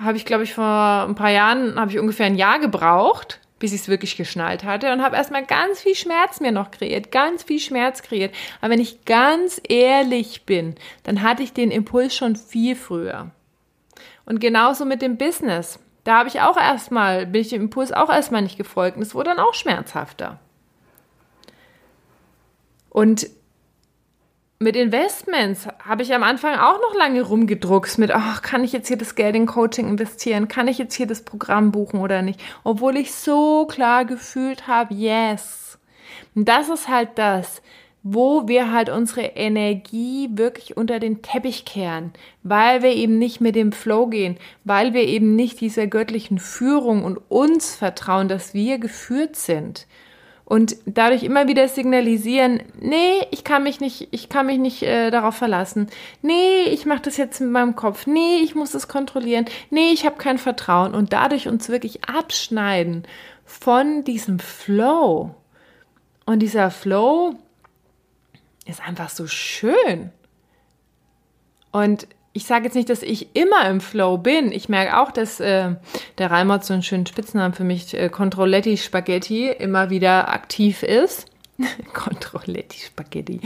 habe 0.01 0.17
ich, 0.17 0.25
glaube 0.25 0.45
ich, 0.45 0.55
vor 0.55 0.65
ein 0.65 1.15
paar 1.15 1.31
Jahren, 1.31 1.79
habe 1.79 1.91
ich 1.91 1.99
ungefähr 1.99 2.27
ein 2.27 2.37
Jahr 2.37 2.59
gebraucht, 2.59 3.41
bis 3.59 3.73
ich 3.73 3.83
es 3.83 3.89
wirklich 3.89 4.17
geschnallt 4.17 4.65
hatte 4.65 4.93
und 4.93 5.03
habe 5.03 5.17
erstmal 5.17 5.45
ganz 5.45 5.81
viel 5.83 5.95
Schmerz 5.95 6.41
mir 6.41 6.53
noch 6.53 6.71
kreiert, 6.71 7.13
ganz 7.13 7.43
viel 7.43 7.61
Schmerz 7.61 8.03
kreiert. 8.03 8.35
Aber 8.61 8.73
wenn 8.73 8.81
ich 8.81 9.05
ganz 9.05 9.61
ehrlich 9.69 10.47
bin, 10.47 10.75
dann 11.03 11.23
hatte 11.23 11.43
ich 11.43 11.53
den 11.53 11.71
Impuls 11.71 12.17
schon 12.17 12.37
viel 12.37 12.75
früher. 12.75 13.31
Und 14.25 14.41
genauso 14.41 14.85
mit 14.85 15.03
dem 15.03 15.19
Business. 15.19 15.79
Da 16.05 16.19
habe 16.19 16.29
ich 16.29 16.41
auch 16.41 16.57
erstmal, 16.57 17.27
bin 17.27 17.43
ich 17.43 17.51
dem 17.51 17.63
Impuls 17.63 17.93
auch 17.93 18.09
erstmal 18.09 18.41
nicht 18.41 18.57
gefolgt 18.57 18.97
und 18.97 19.03
es 19.03 19.15
wurde 19.15 19.31
dann 19.31 19.39
auch 19.39 19.53
schmerzhafter. 19.53 20.39
Und 22.89 23.29
mit 24.63 24.77
Investments 24.77 25.67
habe 25.83 26.03
ich 26.03 26.13
am 26.13 26.23
Anfang 26.23 26.59
auch 26.59 26.79
noch 26.83 26.95
lange 26.95 27.23
rumgedruckst 27.23 27.99
mit, 27.99 28.11
ach, 28.11 28.43
kann 28.43 28.63
ich 28.63 28.73
jetzt 28.73 28.89
hier 28.89 28.99
das 28.99 29.15
Geld 29.15 29.35
in 29.35 29.47
Coaching 29.47 29.89
investieren? 29.89 30.49
Kann 30.49 30.69
ich 30.69 30.77
jetzt 30.77 30.95
hier 30.95 31.07
das 31.07 31.23
Programm 31.23 31.73
buchen 31.73 31.99
oder 31.99 32.21
nicht? 32.21 32.39
Obwohl 32.63 32.99
ich 32.99 33.15
so 33.15 33.65
klar 33.65 34.05
gefühlt 34.05 34.67
habe, 34.69 34.93
yes. 34.93 35.79
Und 36.35 36.47
das 36.47 36.69
ist 36.69 36.89
halt 36.89 37.09
das, 37.15 37.63
wo 38.03 38.49
wir 38.49 38.71
halt 38.71 38.91
unsere 38.91 39.23
Energie 39.23 40.29
wirklich 40.33 40.77
unter 40.77 41.01
den 41.01 41.23
Teppich 41.23 41.65
kehren, 41.65 42.13
weil 42.43 42.83
wir 42.83 42.93
eben 42.93 43.19
nicht 43.19 43.41
mit 43.41 43.57
dem 43.57 43.73
Flow 43.73 44.09
gehen, 44.09 44.37
weil 44.65 44.93
wir 44.93 45.05
eben 45.05 45.37
nicht 45.37 45.63
dieser 45.63 45.87
göttlichen 45.87 46.39
Führung 46.39 47.03
und 47.03 47.19
uns 47.31 47.77
vertrauen, 47.77 48.29
dass 48.29 48.53
wir 48.53 48.77
geführt 48.77 49.37
sind 49.37 49.87
und 50.51 50.79
dadurch 50.85 51.23
immer 51.23 51.47
wieder 51.47 51.69
signalisieren, 51.69 52.61
nee, 52.81 53.25
ich 53.31 53.45
kann 53.45 53.63
mich 53.63 53.79
nicht, 53.79 54.09
ich 54.11 54.29
kann 54.29 54.47
mich 54.47 54.59
nicht 54.59 54.83
äh, 54.83 55.13
darauf 55.13 55.37
verlassen. 55.37 55.87
Nee, 56.23 56.65
ich 56.65 56.87
mache 56.87 57.03
das 57.03 57.19
jetzt 57.19 57.41
mit 57.41 57.51
meinem 57.51 57.77
Kopf. 57.77 58.09
Nee, 58.09 58.39
ich 58.43 58.57
muss 58.57 58.75
es 58.75 58.89
kontrollieren. 58.89 59.45
Nee, 59.71 59.93
ich 59.93 60.05
habe 60.05 60.17
kein 60.17 60.39
Vertrauen 60.39 60.93
und 60.93 61.13
dadurch 61.13 61.47
uns 61.47 61.69
wirklich 61.69 62.05
abschneiden 62.05 63.05
von 63.45 64.03
diesem 64.03 64.41
Flow. 64.41 65.37
Und 66.27 66.41
dieser 66.41 66.73
Flow 66.73 67.37
ist 68.67 68.85
einfach 68.85 69.11
so 69.11 69.29
schön. 69.29 70.11
Und 71.71 72.09
ich 72.33 72.45
sage 72.45 72.65
jetzt 72.65 72.75
nicht, 72.75 72.89
dass 72.89 73.03
ich 73.03 73.35
immer 73.35 73.69
im 73.69 73.81
Flow 73.81 74.17
bin. 74.17 74.53
Ich 74.53 74.69
merke 74.69 75.01
auch, 75.01 75.11
dass 75.11 75.41
äh, 75.41 75.75
der 76.19 76.31
Reimert 76.31 76.65
so 76.65 76.73
einen 76.73 76.83
schönen 76.83 77.07
Spitznamen 77.07 77.55
für 77.55 77.65
mich, 77.65 77.93
äh, 77.95 78.09
Controletti 78.09 78.77
Spaghetti, 78.77 79.49
immer 79.51 79.91
wieder 79.91 80.33
aktiv 80.33 80.83
ist. 80.83 81.27
Controletti 81.93 82.79
Spaghetti. 82.79 83.41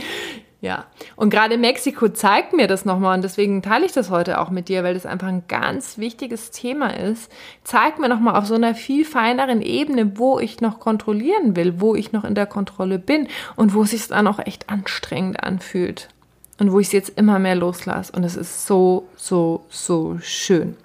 Ja. 0.60 0.86
Und 1.16 1.28
gerade 1.28 1.58
Mexiko 1.58 2.08
zeigt 2.08 2.54
mir 2.54 2.66
das 2.66 2.86
nochmal 2.86 3.16
und 3.16 3.22
deswegen 3.22 3.60
teile 3.60 3.84
ich 3.84 3.92
das 3.92 4.08
heute 4.08 4.40
auch 4.40 4.48
mit 4.48 4.68
dir, 4.70 4.82
weil 4.82 4.94
das 4.94 5.04
einfach 5.04 5.28
ein 5.28 5.44
ganz 5.46 5.98
wichtiges 5.98 6.52
Thema 6.52 6.88
ist. 6.98 7.30
Zeigt 7.64 7.98
mir 7.98 8.08
nochmal 8.08 8.36
auf 8.36 8.46
so 8.46 8.54
einer 8.54 8.74
viel 8.74 9.04
feineren 9.04 9.60
Ebene, 9.60 10.18
wo 10.18 10.38
ich 10.38 10.62
noch 10.62 10.80
kontrollieren 10.80 11.54
will, 11.54 11.80
wo 11.80 11.94
ich 11.94 12.12
noch 12.12 12.24
in 12.24 12.34
der 12.34 12.46
Kontrolle 12.46 12.98
bin 12.98 13.28
und 13.56 13.74
wo 13.74 13.82
es 13.82 13.90
sich 13.90 14.08
dann 14.08 14.26
auch 14.26 14.38
echt 14.38 14.70
anstrengend 14.70 15.42
anfühlt 15.42 16.08
und 16.58 16.72
wo 16.72 16.80
ich 16.80 16.88
es 16.88 16.92
jetzt 16.92 17.18
immer 17.18 17.38
mehr 17.38 17.54
loslasse. 17.54 18.12
Und 18.12 18.24
es 18.24 18.36
ist 18.36 18.66
so, 18.66 19.08
so, 19.16 19.64
so 19.68 20.18
schön. 20.20 20.76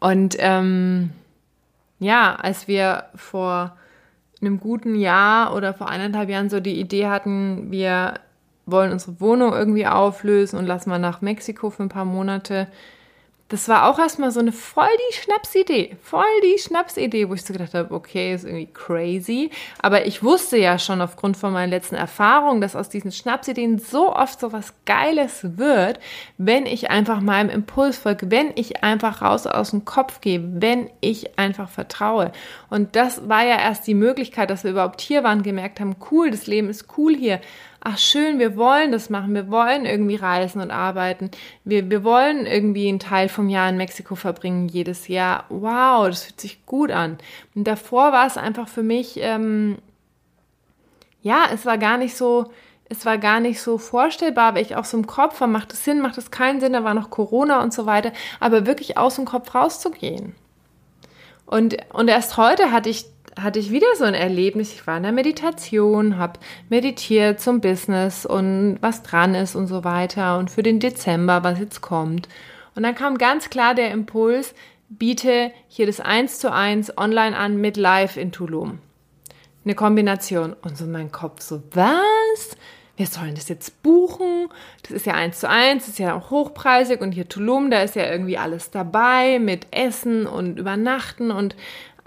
Und 0.00 0.36
ähm, 0.38 1.10
ja, 1.98 2.36
als 2.36 2.68
wir 2.68 3.04
vor 3.14 3.76
einem 4.40 4.60
guten 4.60 4.94
Jahr 4.94 5.54
oder 5.54 5.74
vor 5.74 5.88
eineinhalb 5.88 6.28
Jahren 6.28 6.48
so 6.48 6.60
die 6.60 6.78
Idee 6.78 7.08
hatten, 7.08 7.70
wir 7.70 8.14
wollen 8.66 8.92
unsere 8.92 9.20
Wohnung 9.20 9.52
irgendwie 9.52 9.86
auflösen 9.86 10.58
und 10.58 10.66
lassen 10.66 10.90
mal 10.90 10.98
nach 10.98 11.20
Mexiko 11.20 11.70
für 11.70 11.82
ein 11.82 11.88
paar 11.88 12.04
Monate, 12.04 12.68
das 13.48 13.66
war 13.66 13.88
auch 13.88 13.98
erstmal 13.98 14.30
so 14.30 14.40
eine 14.40 14.52
voll 14.52 14.88
die 15.10 15.16
Schnapsidee, 15.16 15.96
voll 16.02 16.24
die 16.44 16.58
Schnapsidee, 16.58 17.30
wo 17.30 17.34
ich 17.34 17.42
so 17.42 17.54
gedacht 17.54 17.72
habe, 17.72 17.94
okay, 17.94 18.34
ist 18.34 18.44
irgendwie 18.44 18.68
crazy. 18.72 19.50
Aber 19.80 20.04
ich 20.04 20.22
wusste 20.22 20.58
ja 20.58 20.78
schon 20.78 21.00
aufgrund 21.00 21.38
von 21.38 21.54
meinen 21.54 21.70
letzten 21.70 21.94
Erfahrungen, 21.94 22.60
dass 22.60 22.76
aus 22.76 22.90
diesen 22.90 23.10
Schnapsideen 23.10 23.78
so 23.78 24.14
oft 24.14 24.38
so 24.38 24.52
was 24.52 24.74
Geiles 24.84 25.56
wird, 25.56 25.98
wenn 26.36 26.66
ich 26.66 26.90
einfach 26.90 27.22
meinem 27.22 27.48
Impuls 27.48 27.96
folge, 27.96 28.30
wenn 28.30 28.52
ich 28.54 28.82
einfach 28.82 29.22
raus 29.22 29.46
aus 29.46 29.70
dem 29.70 29.86
Kopf 29.86 30.20
gehe, 30.20 30.42
wenn 30.60 30.90
ich 31.00 31.38
einfach 31.38 31.70
vertraue. 31.70 32.32
Und 32.68 32.96
das 32.96 33.30
war 33.30 33.44
ja 33.44 33.58
erst 33.58 33.86
die 33.86 33.94
Möglichkeit, 33.94 34.50
dass 34.50 34.64
wir 34.64 34.72
überhaupt 34.72 35.00
hier 35.00 35.24
waren, 35.24 35.42
gemerkt 35.42 35.80
haben, 35.80 35.96
cool, 36.10 36.30
das 36.30 36.46
Leben 36.46 36.68
ist 36.68 36.86
cool 36.98 37.16
hier 37.16 37.40
ach 37.80 37.98
schön, 37.98 38.38
wir 38.38 38.56
wollen 38.56 38.92
das 38.92 39.10
machen, 39.10 39.34
wir 39.34 39.50
wollen 39.50 39.86
irgendwie 39.86 40.16
reisen 40.16 40.60
und 40.60 40.70
arbeiten, 40.70 41.30
wir, 41.64 41.90
wir 41.90 42.04
wollen 42.04 42.46
irgendwie 42.46 42.88
einen 42.88 42.98
Teil 42.98 43.28
vom 43.28 43.48
Jahr 43.48 43.68
in 43.68 43.76
Mexiko 43.76 44.14
verbringen 44.14 44.68
jedes 44.68 45.08
Jahr. 45.08 45.44
Wow, 45.48 46.08
das 46.08 46.24
fühlt 46.24 46.40
sich 46.40 46.66
gut 46.66 46.90
an. 46.90 47.18
Und 47.54 47.64
davor 47.64 48.12
war 48.12 48.26
es 48.26 48.36
einfach 48.36 48.68
für 48.68 48.82
mich, 48.82 49.18
ähm, 49.20 49.78
ja, 51.22 51.44
es 51.52 51.66
war 51.66 51.78
gar 51.78 51.98
nicht 51.98 52.16
so, 52.16 52.50
es 52.88 53.04
war 53.04 53.18
gar 53.18 53.40
nicht 53.40 53.60
so 53.60 53.78
vorstellbar, 53.78 54.54
weil 54.54 54.62
ich 54.62 54.76
auch 54.76 54.84
so 54.84 54.96
im 54.96 55.06
Kopf 55.06 55.40
war, 55.40 55.48
macht 55.48 55.72
es 55.72 55.84
Sinn, 55.84 56.00
macht 56.00 56.18
es 56.18 56.30
keinen 56.30 56.60
Sinn, 56.60 56.72
da 56.72 56.84
war 56.84 56.94
noch 56.94 57.10
Corona 57.10 57.62
und 57.62 57.72
so 57.72 57.86
weiter, 57.86 58.12
aber 58.40 58.66
wirklich 58.66 58.96
aus 58.96 59.16
dem 59.16 59.24
Kopf 59.24 59.54
rauszugehen. 59.54 60.34
Und, 61.44 61.76
und 61.92 62.08
erst 62.08 62.36
heute 62.36 62.72
hatte 62.72 62.90
ich 62.90 63.06
hatte 63.42 63.58
ich 63.58 63.70
wieder 63.70 63.86
so 63.96 64.04
ein 64.04 64.14
Erlebnis. 64.14 64.72
Ich 64.72 64.86
war 64.86 64.96
in 64.96 65.02
der 65.02 65.12
Meditation, 65.12 66.18
habe 66.18 66.40
meditiert 66.68 67.40
zum 67.40 67.60
Business 67.60 68.26
und 68.26 68.78
was 68.80 69.02
dran 69.02 69.34
ist 69.34 69.54
und 69.54 69.66
so 69.66 69.84
weiter 69.84 70.38
und 70.38 70.50
für 70.50 70.62
den 70.62 70.80
Dezember, 70.80 71.44
was 71.44 71.58
jetzt 71.58 71.80
kommt. 71.80 72.28
Und 72.74 72.82
dann 72.82 72.94
kam 72.94 73.18
ganz 73.18 73.50
klar 73.50 73.74
der 73.74 73.90
Impuls, 73.90 74.54
biete 74.88 75.52
hier 75.68 75.86
das 75.86 76.00
1 76.00 76.38
zu 76.38 76.52
1 76.52 76.96
online 76.96 77.36
an 77.36 77.60
mit 77.60 77.76
Live 77.76 78.16
in 78.16 78.32
Tulum. 78.32 78.78
Eine 79.64 79.74
Kombination. 79.74 80.54
Und 80.62 80.78
so 80.78 80.86
mein 80.86 81.12
Kopf 81.12 81.42
so, 81.42 81.62
was? 81.72 82.56
Wir 82.96 83.06
sollen 83.06 83.36
das 83.36 83.48
jetzt 83.48 83.82
buchen? 83.82 84.48
Das 84.82 84.90
ist 84.90 85.06
ja 85.06 85.14
1 85.14 85.38
zu 85.38 85.48
1, 85.48 85.84
das 85.84 85.92
ist 85.94 85.98
ja 86.00 86.16
auch 86.16 86.30
hochpreisig 86.30 87.00
und 87.00 87.12
hier 87.12 87.28
Tulum, 87.28 87.70
da 87.70 87.82
ist 87.82 87.94
ja 87.94 88.10
irgendwie 88.10 88.38
alles 88.38 88.72
dabei 88.72 89.38
mit 89.38 89.68
Essen 89.70 90.26
und 90.26 90.58
Übernachten 90.58 91.30
und 91.30 91.54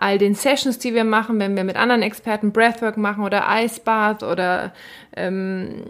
all 0.01 0.17
den 0.17 0.33
Sessions, 0.33 0.79
die 0.79 0.93
wir 0.93 1.03
machen, 1.03 1.39
wenn 1.39 1.55
wir 1.55 1.63
mit 1.63 1.75
anderen 1.75 2.01
Experten 2.01 2.51
Breathwork 2.51 2.97
machen 2.97 3.23
oder 3.23 3.47
Eisbad 3.47 4.23
oder 4.23 4.73
ähm, 5.15 5.83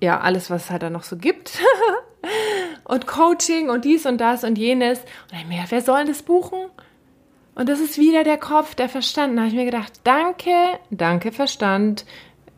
ja, 0.00 0.20
alles, 0.20 0.50
was 0.50 0.64
es 0.64 0.70
halt 0.70 0.82
da 0.82 0.90
noch 0.90 1.02
so 1.02 1.16
gibt. 1.16 1.58
und 2.84 3.06
Coaching 3.06 3.68
und 3.68 3.84
dies 3.84 4.06
und 4.06 4.18
das 4.18 4.44
und 4.44 4.56
jenes. 4.56 5.00
Und 5.30 5.38
ich 5.38 5.46
mir 5.46 5.64
wer 5.68 5.82
soll 5.82 6.06
das 6.06 6.22
buchen? 6.22 6.70
Und 7.54 7.68
das 7.68 7.80
ist 7.80 7.98
wieder 7.98 8.24
der 8.24 8.38
Kopf, 8.38 8.74
der 8.74 8.88
Verstand. 8.88 9.36
Da 9.36 9.42
habe 9.42 9.48
ich 9.48 9.54
mir 9.54 9.66
gedacht, 9.66 9.92
danke, 10.04 10.50
danke 10.90 11.32
Verstand, 11.32 12.06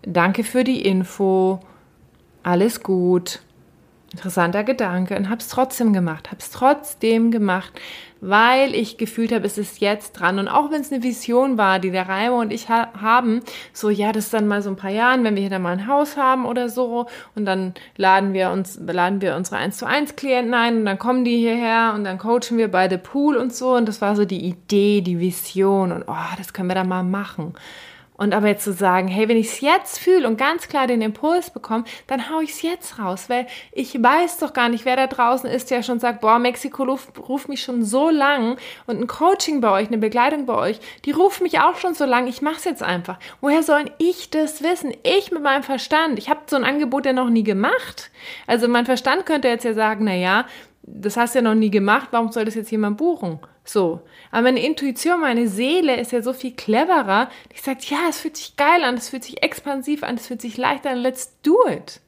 danke 0.02 0.44
für 0.44 0.62
die 0.62 0.82
Info, 0.82 1.60
alles 2.44 2.82
gut. 2.82 3.40
Interessanter 4.16 4.64
Gedanke 4.64 5.14
und 5.14 5.28
habe 5.28 5.40
es 5.40 5.48
trotzdem 5.48 5.92
gemacht, 5.92 6.28
habe 6.28 6.38
es 6.40 6.50
trotzdem 6.50 7.30
gemacht, 7.30 7.70
weil 8.22 8.74
ich 8.74 8.96
gefühlt 8.96 9.30
habe, 9.30 9.44
es 9.44 9.58
ist 9.58 9.78
jetzt 9.80 10.14
dran. 10.14 10.38
Und 10.38 10.48
auch 10.48 10.70
wenn 10.70 10.80
es 10.80 10.90
eine 10.90 11.02
Vision 11.02 11.58
war, 11.58 11.78
die 11.80 11.90
der 11.90 12.08
Reimer 12.08 12.38
und 12.38 12.50
ich 12.50 12.70
ha 12.70 12.88
haben, 12.98 13.42
so 13.74 13.90
ja, 13.90 14.12
das 14.12 14.24
ist 14.24 14.32
dann 14.32 14.48
mal 14.48 14.62
so 14.62 14.70
ein 14.70 14.76
paar 14.76 14.90
Jahren, 14.90 15.22
wenn 15.22 15.34
wir 15.34 15.42
hier 15.42 15.50
dann 15.50 15.60
mal 15.60 15.74
ein 15.74 15.86
Haus 15.86 16.16
haben 16.16 16.46
oder 16.46 16.70
so, 16.70 17.04
und 17.34 17.44
dann 17.44 17.74
laden 17.98 18.32
wir 18.32 18.52
uns, 18.52 18.80
laden 18.80 19.20
wir 19.20 19.36
unsere 19.36 19.58
1 19.58 19.76
zu 19.76 19.86
1 19.86 20.16
Klienten 20.16 20.54
ein 20.54 20.78
und 20.78 20.86
dann 20.86 20.98
kommen 20.98 21.26
die 21.26 21.36
hierher 21.36 21.92
und 21.94 22.04
dann 22.04 22.16
coachen 22.16 22.56
wir 22.56 22.70
bei 22.70 22.88
The 22.88 22.96
Pool 22.96 23.36
und 23.36 23.54
so. 23.54 23.74
Und 23.76 23.86
das 23.86 24.00
war 24.00 24.16
so 24.16 24.24
die 24.24 24.46
Idee, 24.46 25.02
die 25.02 25.20
Vision 25.20 25.92
und 25.92 26.04
oh, 26.06 26.34
das 26.38 26.54
können 26.54 26.70
wir 26.70 26.74
dann 26.74 26.88
mal 26.88 27.02
machen. 27.02 27.52
Und 28.16 28.34
aber 28.34 28.48
jetzt 28.48 28.64
zu 28.64 28.72
sagen, 28.72 29.08
hey, 29.08 29.28
wenn 29.28 29.36
ich 29.36 29.48
es 29.48 29.60
jetzt 29.60 29.98
fühle 29.98 30.26
und 30.26 30.38
ganz 30.38 30.68
klar 30.68 30.86
den 30.86 31.02
Impuls 31.02 31.50
bekomme, 31.50 31.84
dann 32.06 32.30
hau 32.30 32.40
ich 32.40 32.50
es 32.50 32.62
jetzt 32.62 32.98
raus, 32.98 33.28
weil 33.28 33.46
ich 33.72 34.02
weiß 34.02 34.38
doch 34.38 34.52
gar 34.52 34.68
nicht, 34.68 34.84
wer 34.84 34.96
da 34.96 35.06
draußen 35.06 35.48
ist, 35.50 35.70
der 35.70 35.82
schon 35.82 36.00
sagt, 36.00 36.22
boah, 36.22 36.38
Mexiko 36.38 36.84
ruft, 36.84 37.48
mich 37.48 37.62
schon 37.62 37.84
so 37.84 38.08
lang 38.08 38.56
und 38.86 39.00
ein 39.00 39.06
Coaching 39.06 39.60
bei 39.60 39.70
euch, 39.70 39.88
eine 39.88 39.98
Begleitung 39.98 40.46
bei 40.46 40.54
euch, 40.54 40.80
die 41.04 41.10
ruft 41.10 41.42
mich 41.42 41.60
auch 41.60 41.76
schon 41.76 41.94
so 41.94 42.04
lang, 42.04 42.26
ich 42.26 42.40
mach's 42.40 42.64
jetzt 42.64 42.82
einfach. 42.82 43.18
Woher 43.40 43.62
soll 43.62 43.84
ich 43.98 44.30
das 44.30 44.62
wissen? 44.62 44.92
Ich 45.02 45.30
mit 45.30 45.42
meinem 45.42 45.62
Verstand. 45.62 46.18
Ich 46.18 46.30
habe 46.30 46.40
so 46.46 46.56
ein 46.56 46.64
Angebot 46.64 47.06
ja 47.06 47.12
noch 47.12 47.28
nie 47.28 47.44
gemacht. 47.44 48.10
Also 48.46 48.68
mein 48.68 48.86
Verstand 48.86 49.26
könnte 49.26 49.48
jetzt 49.48 49.64
ja 49.64 49.74
sagen, 49.74 50.04
na 50.04 50.14
ja, 50.14 50.46
das 50.82 51.16
hast 51.16 51.34
du 51.34 51.40
ja 51.40 51.42
noch 51.42 51.54
nie 51.54 51.70
gemacht, 51.70 52.08
warum 52.12 52.32
soll 52.32 52.44
das 52.44 52.54
jetzt 52.54 52.70
jemand 52.70 52.96
buchen? 52.96 53.40
So. 53.66 54.00
Aber 54.30 54.42
meine 54.42 54.64
Intuition, 54.64 55.20
meine 55.20 55.48
Seele 55.48 56.00
ist 56.00 56.12
ja 56.12 56.22
so 56.22 56.32
viel 56.32 56.52
cleverer. 56.52 57.28
Die 57.52 57.60
sagt, 57.60 57.84
ja, 57.90 57.98
es 58.08 58.20
fühlt 58.20 58.36
sich 58.36 58.56
geil 58.56 58.84
an, 58.84 58.94
es 58.94 59.08
fühlt 59.08 59.24
sich 59.24 59.42
expansiv 59.42 60.02
an, 60.02 60.14
es 60.14 60.28
fühlt 60.28 60.40
sich 60.40 60.56
leichter 60.56 60.90
an, 60.90 60.98
let's 60.98 61.40
do 61.42 61.58
it. 61.68 62.00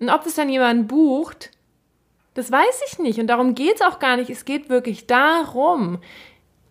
Und 0.00 0.10
ob 0.10 0.24
das 0.24 0.34
dann 0.34 0.48
jemand 0.48 0.88
bucht, 0.88 1.52
das 2.34 2.50
weiß 2.50 2.82
ich 2.90 2.98
nicht. 2.98 3.18
Und 3.18 3.28
darum 3.28 3.54
geht 3.54 3.76
es 3.76 3.82
auch 3.82 3.98
gar 3.98 4.16
nicht. 4.16 4.28
Es 4.28 4.44
geht 4.44 4.68
wirklich 4.68 5.06
darum, 5.06 6.00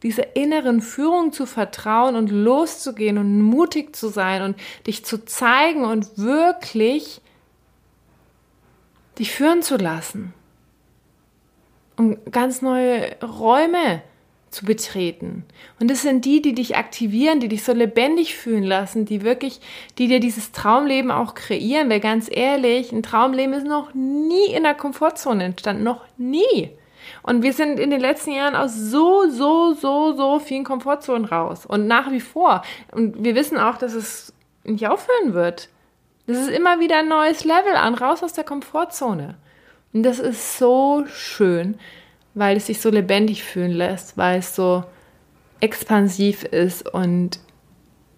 dieser 0.03 0.35
inneren 0.35 0.81
Führung 0.81 1.31
zu 1.31 1.45
vertrauen 1.45 2.15
und 2.15 2.29
loszugehen 2.29 3.17
und 3.17 3.41
mutig 3.41 3.95
zu 3.95 4.09
sein 4.09 4.43
und 4.43 4.57
dich 4.85 5.05
zu 5.05 5.25
zeigen 5.25 5.85
und 5.85 6.17
wirklich 6.17 7.21
dich 9.17 9.31
führen 9.31 9.63
zu 9.63 9.77
lassen 9.77 10.33
um 11.97 12.17
ganz 12.31 12.61
neue 12.61 13.15
Räume 13.21 14.01
zu 14.55 14.65
betreten. 14.65 15.43
Und 15.79 15.91
das 15.91 16.01
sind 16.01 16.23
die, 16.25 16.41
die 16.41 16.55
dich 16.55 16.77
aktivieren, 16.77 17.39
die 17.39 17.49
dich 17.49 17.63
so 17.63 17.73
lebendig 17.73 18.35
fühlen 18.35 18.63
lassen, 18.63 19.05
die 19.05 19.21
wirklich, 19.21 19.59
die 19.97 20.07
dir 20.07 20.19
dieses 20.19 20.53
Traumleben 20.53 21.11
auch 21.11 21.35
kreieren. 21.35 21.89
Weil 21.89 21.99
ganz 21.99 22.29
ehrlich, 22.31 22.91
ein 22.91 23.03
Traumleben 23.03 23.53
ist 23.53 23.67
noch 23.67 23.93
nie 23.93 24.47
in 24.53 24.63
der 24.63 24.73
Komfortzone 24.73 25.43
entstanden, 25.43 25.83
noch 25.83 26.05
nie. 26.17 26.71
Und 27.21 27.43
wir 27.43 27.53
sind 27.53 27.79
in 27.79 27.91
den 27.91 27.99
letzten 27.99 28.31
Jahren 28.31 28.55
aus 28.55 28.73
so, 28.75 29.29
so, 29.29 29.73
so, 29.73 30.13
so 30.13 30.39
vielen 30.39 30.63
Komfortzonen 30.63 31.25
raus. 31.25 31.65
Und 31.65 31.85
nach 31.87 32.11
wie 32.11 32.21
vor. 32.21 32.63
Und 32.91 33.23
wir 33.23 33.35
wissen 33.35 33.57
auch, 33.57 33.77
dass 33.77 33.93
es 33.93 34.33
nicht 34.63 34.87
aufhören 34.87 35.33
wird. 35.33 35.69
Das 36.27 36.37
ist 36.37 36.49
immer 36.49 36.79
wieder 36.79 36.99
ein 36.99 37.07
neues 37.07 37.43
Level 37.43 37.75
an, 37.75 37.93
raus 37.93 38.23
aus 38.23 38.33
der 38.33 38.43
Komfortzone. 38.43 39.35
Und 39.95 40.03
das 40.03 40.19
ist 40.19 40.57
so 40.57 41.05
schön, 41.07 41.75
weil 42.33 42.57
es 42.57 42.65
sich 42.65 42.81
so 42.81 42.89
lebendig 42.89 43.45
fühlen 43.45 43.71
lässt, 43.71 44.17
weil 44.17 44.39
es 44.39 44.53
so 44.53 44.83
expansiv 45.61 46.43
ist 46.43 46.93
und 46.93 47.39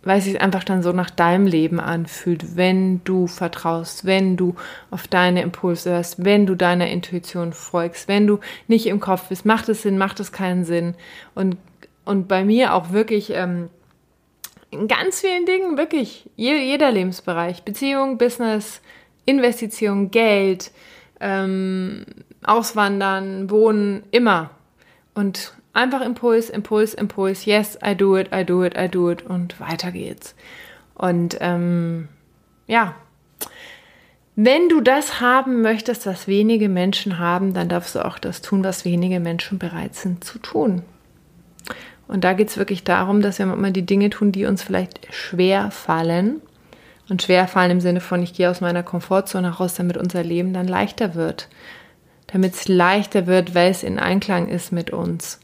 weil 0.01 0.17
es 0.17 0.23
sich 0.23 0.41
einfach 0.41 0.63
dann 0.63 0.81
so 0.81 0.91
nach 0.91 1.11
deinem 1.11 1.45
Leben 1.45 1.79
anfühlt, 1.79 2.55
wenn 2.57 3.03
du 3.03 3.27
vertraust, 3.27 4.05
wenn 4.05 4.37
du 4.37 4.55
auf 4.89 5.07
deine 5.07 5.43
Impulse 5.43 5.91
hörst, 5.91 6.25
wenn 6.25 6.47
du 6.47 6.55
deiner 6.55 6.87
Intuition 6.87 7.53
folgst, 7.53 8.07
wenn 8.07 8.25
du 8.25 8.39
nicht 8.67 8.87
im 8.87 8.99
Kopf 8.99 9.29
bist, 9.29 9.45
macht 9.45 9.69
es 9.69 9.83
Sinn, 9.83 9.99
macht 9.99 10.19
es 10.19 10.31
keinen 10.31 10.65
Sinn. 10.65 10.95
Und, 11.35 11.57
und 12.05 12.27
bei 12.27 12.43
mir 12.43 12.73
auch 12.73 12.91
wirklich 12.91 13.29
ähm, 13.35 13.69
in 14.71 14.87
ganz 14.87 15.21
vielen 15.21 15.45
Dingen, 15.45 15.77
wirklich 15.77 16.27
jeder 16.37 16.89
Lebensbereich, 16.89 17.61
Beziehung, 17.61 18.17
Business, 18.17 18.81
Investition, 19.27 20.09
Geld, 20.09 20.71
ähm, 21.19 22.05
Auswandern, 22.43 23.49
Wohnen, 23.49 24.03
immer. 24.11 24.51
Und 25.13 25.53
einfach 25.73 26.01
Impuls, 26.01 26.49
Impuls, 26.49 26.93
Impuls. 26.93 27.45
Yes, 27.45 27.77
I 27.85 27.95
do 27.95 28.17
it, 28.17 28.29
I 28.33 28.43
do 28.43 28.63
it, 28.63 28.75
I 28.77 28.87
do 28.87 29.09
it. 29.09 29.23
Und 29.23 29.59
weiter 29.59 29.91
geht's. 29.91 30.35
Und 30.95 31.37
ähm, 31.39 32.07
ja, 32.67 32.95
wenn 34.35 34.69
du 34.69 34.81
das 34.81 35.19
haben 35.19 35.61
möchtest, 35.61 36.05
was 36.05 36.27
wenige 36.27 36.69
Menschen 36.69 37.17
haben, 37.17 37.53
dann 37.53 37.69
darfst 37.69 37.95
du 37.95 38.05
auch 38.05 38.19
das 38.19 38.41
tun, 38.41 38.63
was 38.63 38.85
wenige 38.85 39.19
Menschen 39.19 39.57
bereit 39.57 39.95
sind 39.95 40.23
zu 40.23 40.37
tun. 40.37 40.83
Und 42.07 42.23
da 42.23 42.33
geht 42.33 42.49
es 42.49 42.57
wirklich 42.57 42.83
darum, 42.83 43.21
dass 43.21 43.39
wir 43.39 43.45
manchmal 43.45 43.71
die 43.71 43.85
Dinge 43.85 44.09
tun, 44.09 44.31
die 44.31 44.45
uns 44.45 44.61
vielleicht 44.63 45.13
schwer 45.13 45.71
fallen 45.71 46.41
und 47.09 47.21
schwer 47.21 47.47
fallen 47.47 47.71
im 47.71 47.81
Sinne 47.81 48.01
von, 48.01 48.21
ich 48.21 48.33
gehe 48.33 48.49
aus 48.49 48.61
meiner 48.61 48.83
Komfortzone 48.83 49.49
raus, 49.49 49.75
damit 49.75 49.97
unser 49.97 50.23
Leben 50.23 50.53
dann 50.53 50.67
leichter 50.67 51.15
wird. 51.15 51.47
Damit 52.27 52.55
es 52.55 52.67
leichter 52.67 53.27
wird, 53.27 53.55
weil 53.55 53.71
es 53.71 53.83
in 53.83 53.99
Einklang 53.99 54.49
ist 54.49 54.71
mit 54.71 54.91
uns. 54.91 55.39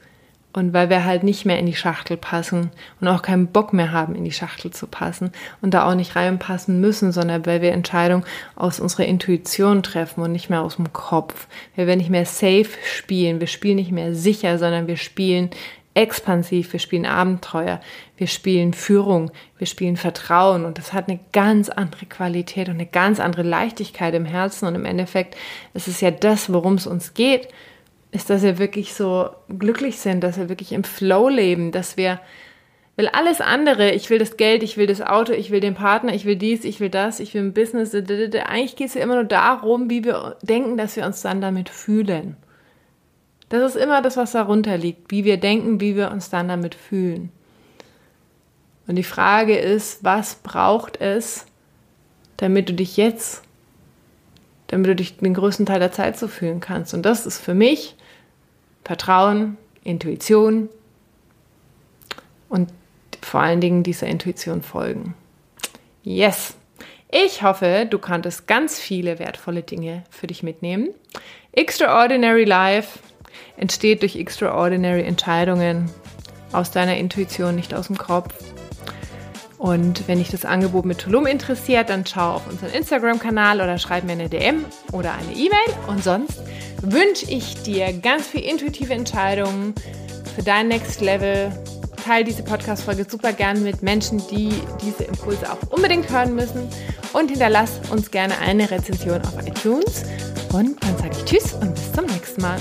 Und 0.55 0.71
weil 0.71 0.89
wir 0.91 1.03
halt 1.03 1.23
nicht 1.23 1.45
mehr 1.45 1.57
in 1.57 1.65
die 1.65 1.75
Schachtel 1.75 2.15
passen 2.15 2.69
und 3.01 3.07
auch 3.07 3.23
keinen 3.23 3.47
Bock 3.47 3.73
mehr 3.73 3.91
haben, 3.91 4.13
in 4.13 4.23
die 4.23 4.31
Schachtel 4.31 4.69
zu 4.69 4.85
passen 4.85 5.31
und 5.61 5.73
da 5.73 5.89
auch 5.89 5.95
nicht 5.95 6.15
reinpassen 6.15 6.79
müssen, 6.79 7.11
sondern 7.11 7.47
weil 7.47 7.63
wir 7.63 7.71
Entscheidungen 7.71 8.23
aus 8.55 8.79
unserer 8.79 9.05
Intuition 9.05 9.81
treffen 9.81 10.21
und 10.21 10.31
nicht 10.31 10.51
mehr 10.51 10.61
aus 10.61 10.75
dem 10.75 10.93
Kopf. 10.93 11.47
Weil 11.75 11.87
wir 11.87 11.95
nicht 11.95 12.11
mehr 12.11 12.27
safe 12.27 12.69
spielen. 12.85 13.39
Wir 13.39 13.47
spielen 13.47 13.77
nicht 13.77 13.91
mehr 13.91 14.13
sicher, 14.13 14.59
sondern 14.59 14.85
wir 14.85 14.97
spielen 14.97 15.49
expansiv, 15.93 16.73
wir 16.73 16.79
spielen 16.79 17.05
Abenteuer, 17.05 17.79
wir 18.17 18.27
spielen 18.27 18.73
Führung, 18.73 19.31
wir 19.57 19.67
spielen 19.67 19.97
Vertrauen 19.97 20.65
und 20.65 20.77
das 20.77 20.93
hat 20.93 21.07
eine 21.07 21.19
ganz 21.31 21.69
andere 21.69 22.05
Qualität 22.05 22.67
und 22.67 22.75
eine 22.75 22.85
ganz 22.85 23.19
andere 23.19 23.43
Leichtigkeit 23.43 24.13
im 24.13 24.25
Herzen 24.25 24.67
und 24.67 24.75
im 24.75 24.85
Endeffekt 24.85 25.35
ist 25.73 25.87
es 25.87 26.01
ja 26.01 26.11
das, 26.11 26.51
worum 26.51 26.75
es 26.75 26.87
uns 26.87 27.13
geht, 27.13 27.47
ist, 28.11 28.29
dass 28.29 28.43
wir 28.43 28.57
wirklich 28.57 28.93
so 28.93 29.29
glücklich 29.59 29.99
sind, 29.99 30.23
dass 30.23 30.37
wir 30.37 30.49
wirklich 30.49 30.71
im 30.71 30.83
Flow 30.83 31.29
leben, 31.29 31.71
dass 31.71 31.97
wir 31.97 32.19
will 32.95 33.07
alles 33.07 33.41
andere, 33.41 33.91
ich 33.91 34.09
will 34.09 34.19
das 34.19 34.37
Geld, 34.37 34.61
ich 34.61 34.77
will 34.77 34.87
das 34.87 35.01
Auto, 35.01 35.33
ich 35.33 35.49
will 35.51 35.59
den 35.59 35.73
Partner, 35.73 36.13
ich 36.13 36.25
will 36.25 36.35
dies, 36.35 36.63
ich 36.63 36.79
will 36.79 36.89
das, 36.89 37.19
ich 37.19 37.33
will 37.33 37.41
ein 37.41 37.53
Business. 37.53 37.93
Eigentlich 37.93 38.75
geht 38.75 38.87
es 38.89 38.93
ja 38.93 39.01
immer 39.01 39.15
nur 39.15 39.23
darum, 39.23 39.89
wie 39.89 40.03
wir 40.03 40.37
denken, 40.43 40.77
dass 40.77 40.95
wir 40.95 41.05
uns 41.05 41.21
dann 41.21 41.41
damit 41.41 41.69
fühlen. 41.69 42.37
Das 43.53 43.75
ist 43.75 43.79
immer 43.79 44.01
das, 44.01 44.17
was 44.17 44.31
darunter 44.31 44.79
liegt, 44.79 45.11
wie 45.11 45.25
wir 45.25 45.37
denken, 45.37 45.79
wie 45.79 45.95
wir 45.95 46.09
uns 46.09 46.31
dann 46.31 46.47
damit 46.47 46.73
fühlen. 46.73 47.31
Und 48.87 48.95
die 48.95 49.03
Frage 49.03 49.55
ist, 49.55 50.03
was 50.03 50.33
braucht 50.33 50.99
es, 50.99 51.45
damit 52.37 52.67
du 52.67 52.73
dich 52.73 52.97
jetzt, 52.97 53.43
damit 54.65 54.87
du 54.87 54.95
dich 54.95 55.17
den 55.17 55.35
größten 55.35 55.67
Teil 55.67 55.79
der 55.79 55.91
Zeit 55.91 56.17
so 56.17 56.27
fühlen 56.27 56.61
kannst? 56.61 56.95
Und 56.95 57.03
das 57.03 57.27
ist 57.27 57.37
für 57.37 57.53
mich 57.53 57.95
Vertrauen, 58.83 59.57
Intuition 59.83 60.67
und 62.49 62.73
vor 63.21 63.41
allen 63.41 63.61
Dingen 63.61 63.83
dieser 63.83 64.07
Intuition 64.07 64.63
folgen. 64.63 65.13
Yes! 66.01 66.55
Ich 67.11 67.43
hoffe, 67.43 67.85
du 67.87 67.99
konntest 67.99 68.47
ganz 68.47 68.79
viele 68.79 69.19
wertvolle 69.19 69.61
Dinge 69.61 70.05
für 70.09 70.25
dich 70.25 70.41
mitnehmen. 70.41 70.89
Extraordinary 71.51 72.45
Life 72.45 72.97
entsteht 73.57 74.01
durch 74.01 74.15
extraordinary 74.15 75.03
Entscheidungen 75.03 75.89
aus 76.51 76.71
deiner 76.71 76.97
Intuition, 76.97 77.55
nicht 77.55 77.73
aus 77.73 77.87
dem 77.87 77.97
Kopf. 77.97 78.33
Und 79.57 80.09
wenn 80.09 80.17
dich 80.17 80.29
das 80.29 80.43
Angebot 80.43 80.83
mit 80.83 80.99
Tulum 80.99 81.25
interessiert, 81.25 81.89
dann 81.89 82.05
schau 82.05 82.33
auf 82.33 82.47
unseren 82.49 82.71
Instagram-Kanal 82.71 83.61
oder 83.61 83.77
schreib 83.77 84.03
mir 84.03 84.11
eine 84.11 84.27
DM 84.27 84.65
oder 84.91 85.13
eine 85.13 85.31
E-Mail. 85.31 85.87
Und 85.87 86.03
sonst 86.03 86.41
wünsche 86.81 87.25
ich 87.29 87.63
dir 87.63 87.93
ganz 87.93 88.27
viel 88.27 88.41
intuitive 88.41 88.93
Entscheidungen 88.93 89.73
für 90.35 90.43
dein 90.43 90.67
Next 90.67 90.99
Level. 90.99 91.51
Teil 92.03 92.23
diese 92.25 92.43
Podcast-Folge 92.43 93.05
super 93.09 93.31
gern 93.31 93.63
mit 93.63 93.81
Menschen, 93.81 94.21
die 94.29 94.51
diese 94.81 95.05
Impulse 95.05 95.49
auch 95.51 95.57
unbedingt 95.69 96.09
hören 96.11 96.35
müssen. 96.35 96.67
Und 97.13 97.29
hinterlass 97.29 97.79
uns 97.91 98.11
gerne 98.11 98.37
eine 98.39 98.69
Rezension 98.69 99.21
auf 99.21 99.47
iTunes. 99.47 100.03
Und 100.51 100.83
dann 100.83 100.97
sage 100.97 101.11
ich 101.11 101.25
Tschüss 101.25 101.53
und 101.53 101.73
bis 101.73 101.91
zum 101.93 102.05
nächsten 102.05 102.41
Mal. 102.41 102.59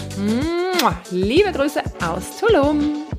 Liebe 1.10 1.50
Grüße 1.52 1.82
aus 2.00 2.38
Tulum. 2.38 3.11